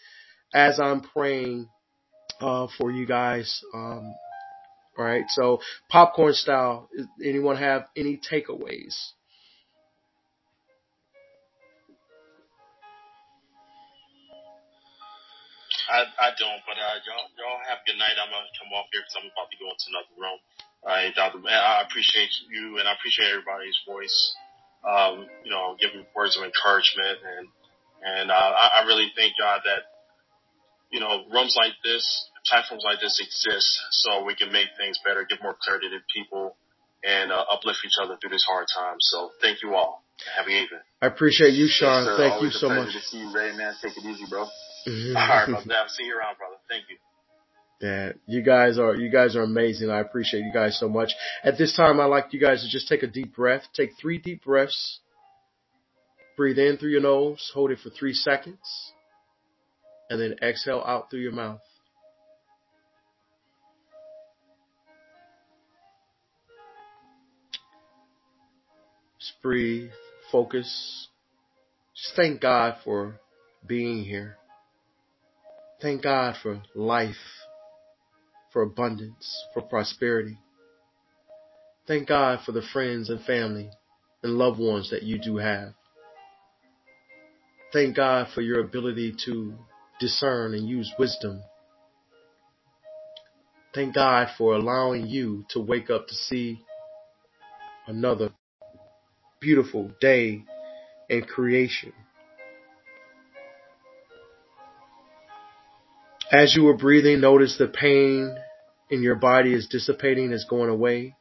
as 0.55 0.81
I'm 0.81 1.01
praying 1.01 1.69
uh, 2.41 2.69
for 2.79 2.91
you 2.91 3.07
guys. 3.07 3.63
Um, 3.75 4.15
right, 5.05 5.25
so 5.29 5.61
popcorn 5.91 6.35
style. 6.35 6.89
Anyone 7.23 7.57
have 7.57 7.87
any 7.97 8.17
takeaways? 8.19 9.13
I, 15.91 16.03
I 16.19 16.31
don't, 16.39 16.63
but 16.67 16.79
uh, 16.81 16.99
y'all 17.07 17.29
y'all 17.39 17.63
have 17.69 17.79
a 17.83 17.87
good 17.87 17.99
night. 17.99 18.19
I'm 18.19 18.31
gonna 18.33 18.51
come 18.59 18.73
off 18.75 18.91
here 18.91 19.03
because 19.07 19.17
I'm 19.23 19.31
about 19.31 19.51
to 19.53 19.59
go 19.61 19.69
into 19.71 19.87
another 19.95 20.15
room. 20.19 20.39
All 20.83 20.93
right, 20.95 21.15
Doctor. 21.15 21.39
I 21.47 21.83
appreciate 21.87 22.31
you 22.51 22.79
and 22.79 22.89
I 22.89 22.95
appreciate 22.95 23.31
everybody's 23.31 23.79
voice. 23.87 24.19
Um, 24.87 25.27
you 25.45 25.51
know, 25.51 25.77
giving 25.79 26.07
words 26.15 26.37
of 26.39 26.43
encouragement 26.47 27.19
and 27.23 27.47
and 28.03 28.27
uh, 28.31 28.53
I, 28.55 28.83
I 28.83 28.87
really 28.87 29.11
thank 29.15 29.35
God 29.39 29.63
that 29.67 29.87
you 30.91 31.01
know 31.01 31.27
rooms 31.31 31.55
like 31.57 31.75
this, 31.85 32.05
platforms 32.49 32.83
like 32.85 33.01
this 33.01 33.21
exist 33.21 33.69
so 33.91 34.25
we 34.25 34.35
can 34.35 34.53
make 34.53 34.69
things 34.79 34.99
better, 35.05 35.27
give 35.29 35.43
more 35.43 35.57
clarity 35.61 35.89
to 35.91 35.99
people, 36.13 36.57
and 37.05 37.31
uh, 37.31 37.45
uplift 37.51 37.81
each 37.85 37.99
other 38.03 38.17
through 38.21 38.31
this 38.31 38.45
hard 38.45 38.67
time. 38.75 38.97
So 39.01 39.31
thank 39.41 39.63
you 39.63 39.75
all. 39.75 40.03
Have 40.37 40.47
a 40.47 40.49
good 40.49 40.63
evening. 40.65 40.81
I 41.03 41.07
appreciate 41.07 41.53
you, 41.53 41.69
Sean. 41.69 42.07
Yes, 42.07 42.17
thank 42.17 42.33
Always 42.35 42.55
you 42.55 42.59
so 42.59 42.69
much. 42.69 42.93
To 42.93 43.01
see 43.01 43.19
you, 43.19 43.35
Ray, 43.35 43.55
man. 43.57 43.75
Take 43.83 43.97
it 43.97 44.05
easy, 44.05 44.25
bro. 44.29 44.47
Mm-hmm. 44.89 45.17
All 45.17 45.29
right, 45.29 45.47
brother. 45.47 45.89
See 45.89 46.05
you 46.05 46.17
around, 46.17 46.39
brother. 46.39 46.57
Thank 46.69 46.85
you. 46.89 46.97
Yeah, 47.81 48.13
you 48.27 48.43
guys 48.43 48.79
are 48.79 48.95
you 48.95 49.11
guys 49.11 49.37
are 49.37 49.43
amazing. 49.43 49.91
I 49.91 50.01
appreciate 50.01 50.41
you 50.41 50.53
guys 50.53 50.79
so 50.79 50.89
much. 50.89 51.13
At 51.45 51.59
this 51.59 51.77
time, 51.77 52.01
I 52.01 52.07
like 52.07 52.33
you 52.33 52.41
guys 52.41 52.63
to 52.63 52.71
just 52.71 52.89
take 52.89 53.03
a 53.03 53.07
deep 53.07 53.37
breath. 53.37 53.65
Take 53.75 53.91
three 54.01 54.17
deep 54.17 54.45
breaths. 54.45 55.01
Breathe 56.39 56.59
in 56.59 56.79
through 56.79 56.91
your 56.91 57.03
nose. 57.03 57.51
Hold 57.55 57.71
it 57.71 57.79
for 57.83 57.91
three 57.91 58.15
seconds, 58.15 58.93
and 60.09 60.19
then 60.19 60.37
exhale 60.43 60.83
out 60.87 61.11
through 61.11 61.21
your 61.21 61.33
mouth. 61.33 61.61
Breathe. 69.43 69.91
Focus. 70.31 71.09
Just 71.95 72.17
thank 72.17 72.41
God 72.41 72.77
for 72.85 73.21
being 73.67 74.05
here. 74.05 74.37
Thank 75.81 76.03
God 76.03 76.37
for 76.43 76.63
life, 76.75 77.15
for 78.53 78.63
abundance, 78.63 79.45
for 79.53 79.63
prosperity. 79.63 80.39
Thank 81.87 82.09
God 82.09 82.41
for 82.45 82.53
the 82.53 82.63
friends 82.73 83.11
and 83.11 83.23
family 83.25 83.71
and 84.23 84.33
loved 84.33 84.59
ones 84.59 84.91
that 84.91 85.03
you 85.03 85.19
do 85.19 85.37
have. 85.37 85.75
Thank 87.73 87.97
God 87.97 88.29
for 88.35 88.41
your 88.41 88.61
ability 88.61 89.15
to 89.27 89.55
discern 90.01 90.55
and 90.55 90.69
use 90.69 90.93
wisdom. 90.99 91.43
Thank 93.75 93.95
God 93.95 94.29
for 94.39 94.55
allowing 94.55 95.07
you 95.07 95.45
to 95.51 95.61
wake 95.61 95.91
up 95.91 96.09
to 96.09 96.15
see 96.15 96.63
another 97.87 98.31
beautiful 99.47 99.93
day 100.01 100.43
in 101.09 101.23
creation. 101.23 101.93
As 106.33 106.57
you 106.57 106.67
are 106.67 106.77
breathing, 106.77 107.21
notice 107.21 107.57
the 107.57 107.69
pain 107.69 108.37
in 108.91 109.03
your 109.03 109.15
body 109.15 109.55
is 109.55 109.69
dissipating, 109.69 110.33
is 110.33 110.45
going 110.51 110.69
away. 110.69 111.15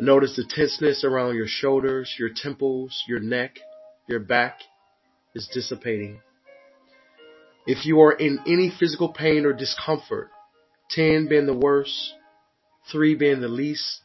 Notice 0.00 0.36
the 0.36 0.46
tenseness 0.48 1.04
around 1.04 1.36
your 1.36 1.46
shoulders, 1.46 2.14
your 2.18 2.30
temples, 2.34 3.02
your 3.06 3.20
neck, 3.20 3.58
your 4.08 4.20
back 4.20 4.60
is 5.34 5.46
dissipating. 5.52 6.18
If 7.66 7.84
you 7.84 8.00
are 8.00 8.12
in 8.12 8.38
any 8.46 8.72
physical 8.80 9.12
pain 9.12 9.44
or 9.44 9.52
discomfort, 9.52 10.30
10 10.92 11.28
being 11.28 11.44
the 11.44 11.52
worst, 11.52 12.14
3 12.90 13.16
being 13.16 13.42
the 13.42 13.48
least, 13.48 14.00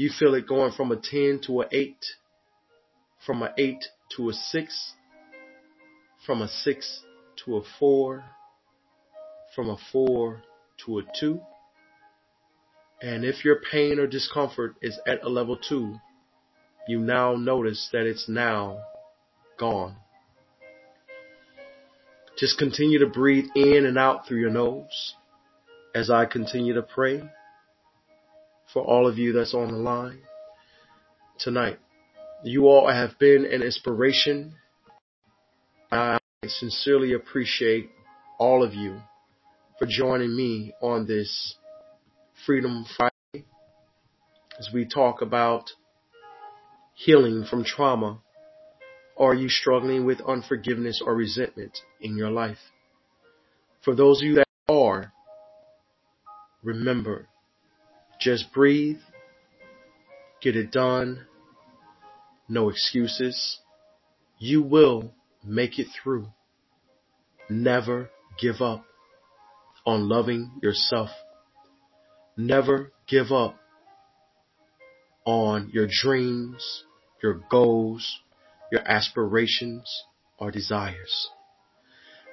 you 0.00 0.08
feel 0.18 0.34
it 0.34 0.48
going 0.48 0.72
from 0.72 0.90
a 0.92 0.96
10 0.96 1.40
to 1.46 1.60
an 1.60 1.68
8, 1.70 1.96
from 3.26 3.42
an 3.42 3.50
8 3.58 3.84
to 4.16 4.30
a 4.30 4.32
6, 4.32 4.92
from 6.24 6.40
a 6.40 6.48
6 6.48 7.02
to 7.44 7.56
a 7.58 7.62
4, 7.78 8.24
from 9.54 9.68
a 9.68 9.76
4 9.92 10.42
to 10.86 10.98
a 11.00 11.02
2. 11.20 11.40
And 13.02 13.26
if 13.26 13.44
your 13.44 13.60
pain 13.70 13.98
or 13.98 14.06
discomfort 14.06 14.76
is 14.80 14.98
at 15.06 15.22
a 15.22 15.28
level 15.28 15.58
2, 15.68 15.96
you 16.88 16.98
now 16.98 17.34
notice 17.34 17.90
that 17.92 18.06
it's 18.06 18.26
now 18.26 18.80
gone. 19.58 19.96
Just 22.38 22.56
continue 22.56 23.00
to 23.00 23.06
breathe 23.06 23.50
in 23.54 23.84
and 23.84 23.98
out 23.98 24.26
through 24.26 24.40
your 24.40 24.50
nose 24.50 25.14
as 25.94 26.08
I 26.08 26.24
continue 26.24 26.72
to 26.72 26.82
pray 26.82 27.22
for 28.72 28.82
all 28.82 29.06
of 29.08 29.18
you 29.18 29.32
that's 29.32 29.54
on 29.54 29.68
the 29.72 29.78
line 29.78 30.20
tonight. 31.38 31.78
You 32.44 32.68
all 32.68 32.90
have 32.90 33.18
been 33.18 33.44
an 33.44 33.62
inspiration. 33.62 34.54
I 35.90 36.18
sincerely 36.46 37.12
appreciate 37.12 37.90
all 38.38 38.62
of 38.62 38.74
you 38.74 39.00
for 39.78 39.86
joining 39.86 40.34
me 40.36 40.72
on 40.80 41.06
this 41.06 41.56
Freedom 42.46 42.86
Friday 42.96 43.46
as 44.58 44.68
we 44.72 44.86
talk 44.86 45.20
about 45.20 45.70
healing 46.94 47.44
from 47.48 47.64
trauma. 47.64 48.20
Are 49.18 49.34
you 49.34 49.48
struggling 49.48 50.06
with 50.06 50.20
unforgiveness 50.20 51.02
or 51.04 51.14
resentment 51.14 51.78
in 52.00 52.16
your 52.16 52.30
life? 52.30 52.58
For 53.84 53.94
those 53.94 54.20
of 54.20 54.26
you 54.26 54.34
that 54.36 54.46
are, 54.68 55.12
remember, 56.62 57.28
just 58.20 58.52
breathe, 58.52 59.00
get 60.42 60.54
it 60.54 60.70
done, 60.70 61.26
no 62.48 62.68
excuses. 62.68 63.58
You 64.38 64.62
will 64.62 65.14
make 65.44 65.78
it 65.78 65.86
through. 66.02 66.28
Never 67.48 68.10
give 68.38 68.60
up 68.60 68.84
on 69.86 70.08
loving 70.08 70.52
yourself. 70.62 71.10
Never 72.36 72.92
give 73.08 73.32
up 73.32 73.56
on 75.24 75.70
your 75.72 75.88
dreams, 75.88 76.84
your 77.22 77.40
goals, 77.50 78.20
your 78.70 78.86
aspirations 78.86 80.04
or 80.38 80.50
desires. 80.50 81.28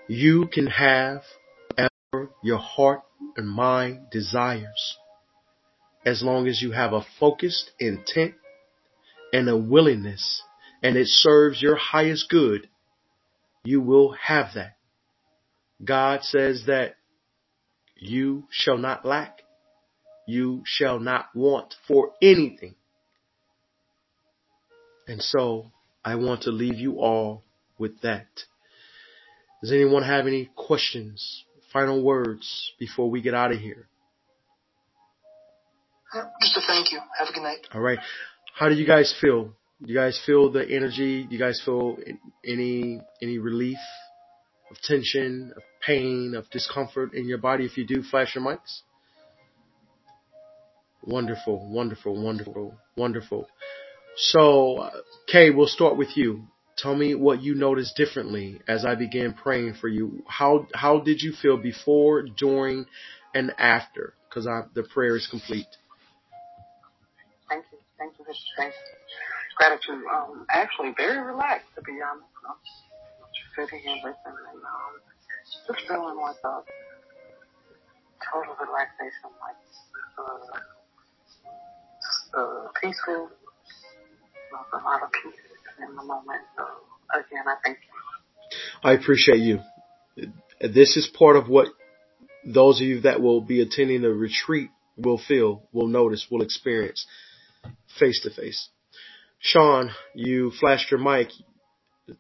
You 0.08 0.48
can 0.52 0.68
have 0.68 1.22
whatever 1.70 2.32
your 2.44 2.60
heart 2.60 3.02
and 3.36 3.48
mind 3.48 4.08
desires 4.12 4.98
as 6.06 6.22
long 6.24 6.48
as 6.48 6.62
you 6.62 6.72
have 6.72 6.94
a 6.94 7.06
focused 7.20 7.72
intent 7.80 8.36
and 9.34 9.50
a 9.50 9.58
willingness 9.58 10.42
and 10.82 10.96
it 10.96 11.08
serves 11.08 11.62
your 11.62 11.76
highest 11.76 12.30
good, 12.30 12.70
you 13.64 13.82
will 13.82 14.14
have 14.14 14.54
that. 14.56 14.78
God 15.84 16.24
says 16.24 16.64
that 16.68 16.96
you 17.98 18.46
shall 18.50 18.78
not 18.78 19.06
lack. 19.06 19.42
You 20.28 20.64
shall 20.66 21.00
not 21.00 21.28
want 21.36 21.76
for 21.88 22.12
anything. 22.22 22.76
And 25.08 25.22
so 25.22 25.72
I 26.04 26.16
want 26.16 26.44
to 26.44 26.52
leave 26.52 26.76
you 26.76 27.00
all 27.00 27.44
with 27.78 28.02
that. 28.02 28.28
Does 29.62 29.72
anyone 29.72 30.04
have 30.04 30.28
any 30.28 30.50
questions, 30.56 31.44
final 31.74 32.04
words 32.04 32.74
before 32.78 33.10
we 33.10 33.22
get 33.22 33.34
out 33.34 33.52
of 33.52 33.60
here? 33.60 33.88
Just 36.42 36.58
a 36.58 36.62
thank 36.68 36.92
you. 36.92 37.00
Have 37.18 37.30
a 37.30 37.34
good 37.34 37.44
night. 37.44 37.68
All 37.74 37.82
right. 37.82 38.00
How 38.56 38.70
do 38.70 38.76
you 38.76 38.86
guys 38.86 39.14
feel? 39.22 39.54
Do 39.84 39.94
you 39.94 39.96
guys 39.96 40.20
feel 40.26 40.52
the 40.52 40.68
energy? 40.68 41.24
Do 41.26 41.34
you 41.36 41.40
guys 41.40 41.62
feel 41.64 41.98
any 42.44 43.00
any 43.22 43.38
relief 43.38 43.78
of 44.72 44.78
tension, 44.82 45.54
of 45.56 45.64
pain, 45.86 46.34
of 46.36 46.50
discomfort 46.50 47.14
in 47.14 47.28
your 47.28 47.38
body? 47.38 47.66
If 47.66 47.78
you 47.78 47.86
do, 47.86 48.02
flash 48.04 48.36
your 48.36 48.44
mics. 48.44 48.82
Wonderful, 51.04 51.70
wonderful, 51.70 52.22
wonderful, 52.22 52.76
wonderful. 52.96 53.48
So, 54.18 54.90
Kay, 55.28 55.52
we'll 55.52 55.68
start 55.68 55.96
with 55.96 56.18
you. 56.18 56.48
Tell 56.78 56.96
me 56.96 57.16
what 57.16 57.42
you 57.42 57.54
noticed 57.54 57.96
differently 57.96 58.62
as 58.68 58.84
I 58.84 58.96
began 58.96 59.34
praying 59.34 59.76
for 59.80 59.88
you. 59.88 60.24
How 60.28 60.68
how 60.74 61.00
did 61.00 61.22
you 61.22 61.34
feel 61.40 61.58
before, 61.58 62.24
during, 62.24 62.86
and 63.34 63.52
after? 63.60 64.16
Because 64.28 64.46
the 64.74 64.84
prayer 64.84 65.16
is 65.16 65.28
complete. 65.28 65.68
Thank 67.98 68.14
you, 68.20 68.26
Mr. 68.26 68.46
Thanks. 68.58 68.78
Gratitude. 69.58 70.04
Um, 70.06 70.46
actually, 70.50 70.94
very 70.96 71.18
relaxed 71.20 71.74
to 71.76 71.82
be 71.82 71.98
honest. 71.98 72.30
I'm 72.46 72.58
just 73.34 73.50
sitting 73.58 73.82
here 73.82 73.98
listening 73.98 74.38
and 74.54 74.62
um, 74.62 74.94
just 75.66 75.82
feeling 75.88 76.18
like 76.22 76.38
a 76.46 76.62
total 78.22 78.54
relaxation, 78.62 79.34
like 79.42 79.58
uh, 80.22 80.58
uh, 82.38 82.68
peaceful 82.82 83.30
a 84.74 84.78
lot 84.78 85.04
of 85.04 85.12
peace 85.12 85.42
in 85.80 85.96
the 85.96 86.04
moment. 86.04 86.42
So 86.56 86.64
again, 87.14 87.44
I 87.48 87.56
thank 87.64 87.78
you. 87.78 87.94
I 88.84 88.94
appreciate 88.94 89.40
you. 89.40 89.60
This 90.62 90.98
is 90.98 91.08
part 91.08 91.36
of 91.36 91.48
what 91.48 91.68
those 92.46 92.80
of 92.80 92.88
you 92.88 93.02
that 93.02 93.22
will 93.22 93.42
be 93.42 93.62
attending 93.62 94.02
the 94.02 94.10
retreat 94.10 94.70
will 94.96 95.18
feel, 95.20 95.64
will 95.72 95.88
notice, 95.88 96.28
will 96.32 96.42
experience 96.42 97.06
face 97.98 98.22
to 98.24 98.30
face. 98.30 98.70
Sean, 99.40 99.92
you 100.14 100.52
flashed 100.60 100.92
your 100.92 101.00
mic. 101.00 101.30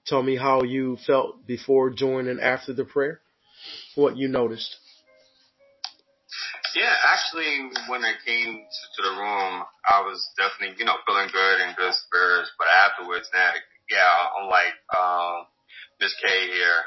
Tell 0.06 0.22
me 0.22 0.36
how 0.36 0.63
you 0.63 0.98
felt 1.08 1.48
before, 1.48 1.90
during, 1.90 2.28
and 2.28 2.40
after 2.40 2.74
the 2.74 2.86
prayer. 2.86 3.22
What 3.96 4.18
you 4.18 4.28
noticed. 4.28 4.76
Yeah, 6.76 6.94
actually, 7.10 7.72
when 7.90 8.06
I 8.06 8.13
came 8.26 8.62
to 8.62 9.02
the 9.02 9.18
room, 9.18 9.63
I 9.90 10.06
was 10.06 10.22
definitely, 10.38 10.78
you 10.78 10.86
know, 10.86 10.98
feeling 11.08 11.30
good 11.34 11.58
and 11.62 11.76
good 11.76 11.94
spirits. 11.94 12.52
But 12.60 12.68
afterwards, 12.68 13.30
now, 13.34 13.54
yeah, 13.90 14.13
I'm 14.38 14.50
like, 14.50 14.78
um, 14.94 15.48
Miss 16.00 16.13
K 16.22 16.28
here, 16.30 16.82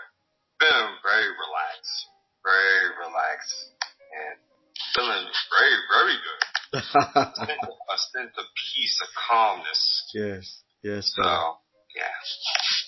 feeling 0.61 0.94
very 1.03 1.26
relaxed, 1.26 1.98
very 2.46 2.87
relaxed, 3.03 3.59
and 4.14 4.38
feeling 4.94 5.26
very, 5.26 5.76
very 5.90 6.16
good. 6.22 6.49
A 6.72 7.98
sense 8.12 8.33
of 8.38 8.44
peace, 8.54 9.00
of 9.02 9.09
calmness. 9.28 10.11
Yes, 10.14 10.62
yes. 10.83 11.12
So, 11.16 11.22
yeah 11.96 12.04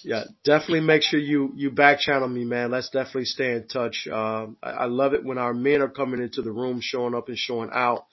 yeah, 0.05 0.25
definitely 0.45 0.81
make 0.81 1.03
sure 1.03 1.21
you, 1.21 1.53
you 1.55 1.71
back 1.71 2.01
channel 2.01 2.29
me, 2.29 2.45
man. 2.45 2.71
Let's 2.71 2.91
definitely 2.91 3.27
stay 3.27 3.53
in 3.53 3.69
touch. 3.69 4.07
Um, 4.11 4.57
I, 4.63 4.71
I, 4.71 4.85
love 4.87 5.15
it 5.15 5.25
when 5.25 5.39
our 5.39 5.55
men 5.55 5.81
are 5.81 5.89
coming 5.89 6.21
into 6.21 6.43
the 6.43 6.51
room, 6.51 6.81
showing 6.83 7.15
up 7.15 7.29
and 7.29 7.39
showing 7.39 7.71
out. 7.73 8.07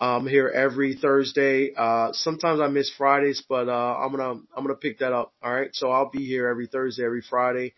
I'm 0.00 0.26
here 0.26 0.48
every 0.48 0.96
Thursday. 0.96 1.72
Uh, 1.76 2.12
sometimes 2.12 2.60
I 2.60 2.66
miss 2.66 2.90
Fridays, 2.90 3.42
but, 3.48 3.68
uh, 3.68 3.96
I'm 3.98 4.10
gonna, 4.10 4.30
I'm 4.30 4.64
gonna 4.64 4.74
pick 4.74 4.98
that 4.98 5.12
up. 5.12 5.32
All 5.42 5.54
right. 5.54 5.70
So 5.74 5.90
I'll 5.90 6.10
be 6.10 6.26
here 6.26 6.48
every 6.48 6.66
Thursday, 6.66 7.04
every 7.04 7.22
Friday 7.22 7.74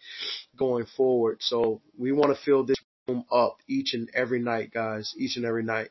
going 0.56 0.86
forward. 0.96 1.38
So 1.40 1.82
we 1.98 2.12
want 2.12 2.34
to 2.34 2.42
fill 2.42 2.64
this 2.64 2.78
room 3.06 3.24
up 3.30 3.58
each 3.68 3.92
and 3.92 4.08
every 4.14 4.40
night, 4.40 4.72
guys, 4.72 5.14
each 5.18 5.36
and 5.36 5.44
every 5.44 5.64
night. 5.64 5.90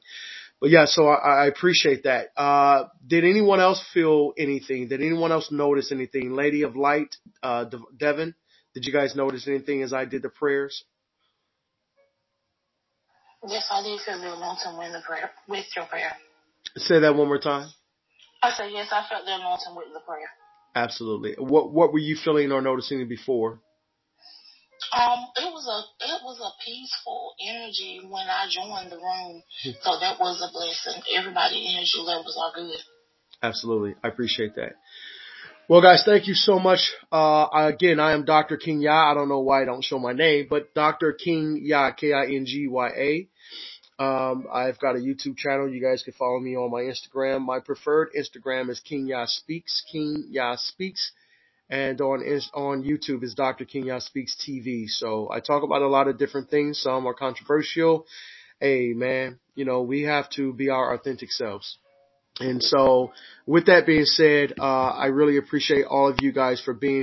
But 0.63 0.71
yeah, 0.71 0.85
so 0.85 1.09
I, 1.09 1.43
I 1.43 1.45
appreciate 1.47 2.03
that. 2.03 2.27
Uh, 2.37 2.85
did 3.05 3.25
anyone 3.25 3.59
else 3.59 3.83
feel 3.93 4.31
anything? 4.37 4.87
Did 4.87 5.01
anyone 5.01 5.33
else 5.33 5.51
notice 5.51 5.91
anything? 5.91 6.31
Lady 6.31 6.61
of 6.61 6.77
Light, 6.77 7.17
uh, 7.43 7.65
De- 7.65 7.81
Devin, 7.97 8.33
did 8.73 8.85
you 8.85 8.93
guys 8.93 9.13
notice 9.13 9.45
anything 9.45 9.83
as 9.83 9.91
I 9.91 10.05
did 10.05 10.21
the 10.21 10.29
prayers? 10.29 10.85
Yes, 13.45 13.67
I 13.69 13.83
did 13.83 13.99
feel 14.05 14.17
the 14.21 14.37
anointing 14.37 14.77
with 14.77 14.93
the 14.93 15.01
prayer, 15.05 15.31
with 15.49 15.65
your 15.75 15.85
prayer. 15.87 16.13
Say 16.77 17.01
that 17.01 17.13
one 17.13 17.27
more 17.27 17.39
time. 17.39 17.67
I 18.41 18.51
said 18.51 18.69
yes, 18.71 18.87
I 18.89 19.05
felt 19.09 19.25
the 19.25 19.35
anointing 19.35 19.75
with 19.75 19.87
the 19.93 19.99
prayer. 19.99 20.29
Absolutely. 20.75 21.35
What 21.39 21.73
What 21.73 21.91
were 21.91 21.99
you 21.99 22.15
feeling 22.15 22.53
or 22.53 22.61
noticing 22.61 23.05
before? 23.09 23.59
Um, 24.93 25.25
it 25.37 25.49
was 25.49 25.65
a 25.65 26.05
it 26.05 26.21
was 26.23 26.39
a 26.39 26.51
peaceful 26.63 27.33
energy 27.41 28.01
when 28.03 28.27
I 28.27 28.45
joined 28.49 28.91
the 28.91 28.97
room, 28.97 29.41
so 29.81 29.99
that 29.99 30.19
was 30.19 30.37
a 30.41 30.51
blessing. 30.53 31.01
Everybody 31.17 31.65
energy 31.73 31.97
levels 31.97 32.37
are 32.37 32.53
good. 32.53 32.79
Absolutely, 33.41 33.95
I 34.03 34.09
appreciate 34.09 34.55
that. 34.55 34.73
Well, 35.67 35.81
guys, 35.81 36.03
thank 36.05 36.27
you 36.27 36.33
so 36.33 36.59
much. 36.59 36.93
Uh, 37.11 37.47
again, 37.53 37.99
I 37.99 38.11
am 38.11 38.25
Dr. 38.25 38.57
King 38.57 38.81
Ya. 38.81 39.11
I 39.11 39.13
don't 39.13 39.29
know 39.29 39.39
why 39.39 39.61
I 39.61 39.65
don't 39.65 39.83
show 39.83 39.97
my 39.97 40.11
name, 40.11 40.47
but 40.49 40.73
Dr. 40.73 41.13
King 41.13 41.61
Ya, 41.63 41.91
K-I-N-G-Y-A. 41.91 43.29
Um, 43.97 44.47
I've 44.51 44.77
got 44.79 44.95
a 44.95 44.99
YouTube 44.99 45.37
channel. 45.37 45.69
You 45.69 45.81
guys 45.81 46.03
can 46.03 46.13
follow 46.13 46.39
me 46.39 46.57
on 46.57 46.69
my 46.69 46.81
Instagram. 46.81 47.41
My 47.41 47.59
preferred 47.59 48.09
Instagram 48.17 48.69
is 48.69 48.81
King 48.81 49.07
Ya 49.07 49.25
Speaks, 49.25 49.83
King 49.89 50.25
Ya 50.29 50.55
Speaks. 50.57 51.13
And 51.69 51.99
on, 52.01 52.19
on 52.53 52.83
YouTube 52.83 53.23
is 53.23 53.33
Dr. 53.33 53.65
King 53.65 53.85
Ya 53.85 53.99
Speaks 53.99 54.35
TV. 54.35 54.87
So 54.87 55.29
I 55.31 55.39
talk 55.39 55.63
about 55.63 55.81
a 55.81 55.87
lot 55.87 56.07
of 56.07 56.17
different 56.17 56.49
things. 56.49 56.79
Some 56.79 57.07
are 57.07 57.13
controversial. 57.13 58.05
Hey, 58.59 58.93
man, 58.93 59.39
you 59.55 59.65
know, 59.65 59.81
we 59.81 60.03
have 60.03 60.29
to 60.31 60.53
be 60.53 60.69
our 60.69 60.93
authentic 60.93 61.31
selves. 61.31 61.77
And 62.39 62.63
so 62.63 63.11
with 63.45 63.67
that 63.67 63.85
being 63.85 64.05
said, 64.05 64.53
uh, 64.59 64.89
I 64.89 65.07
really 65.07 65.37
appreciate 65.37 65.85
all 65.85 66.09
of 66.09 66.17
you 66.21 66.31
guys 66.31 66.61
for 66.61 66.73
being 66.73 67.01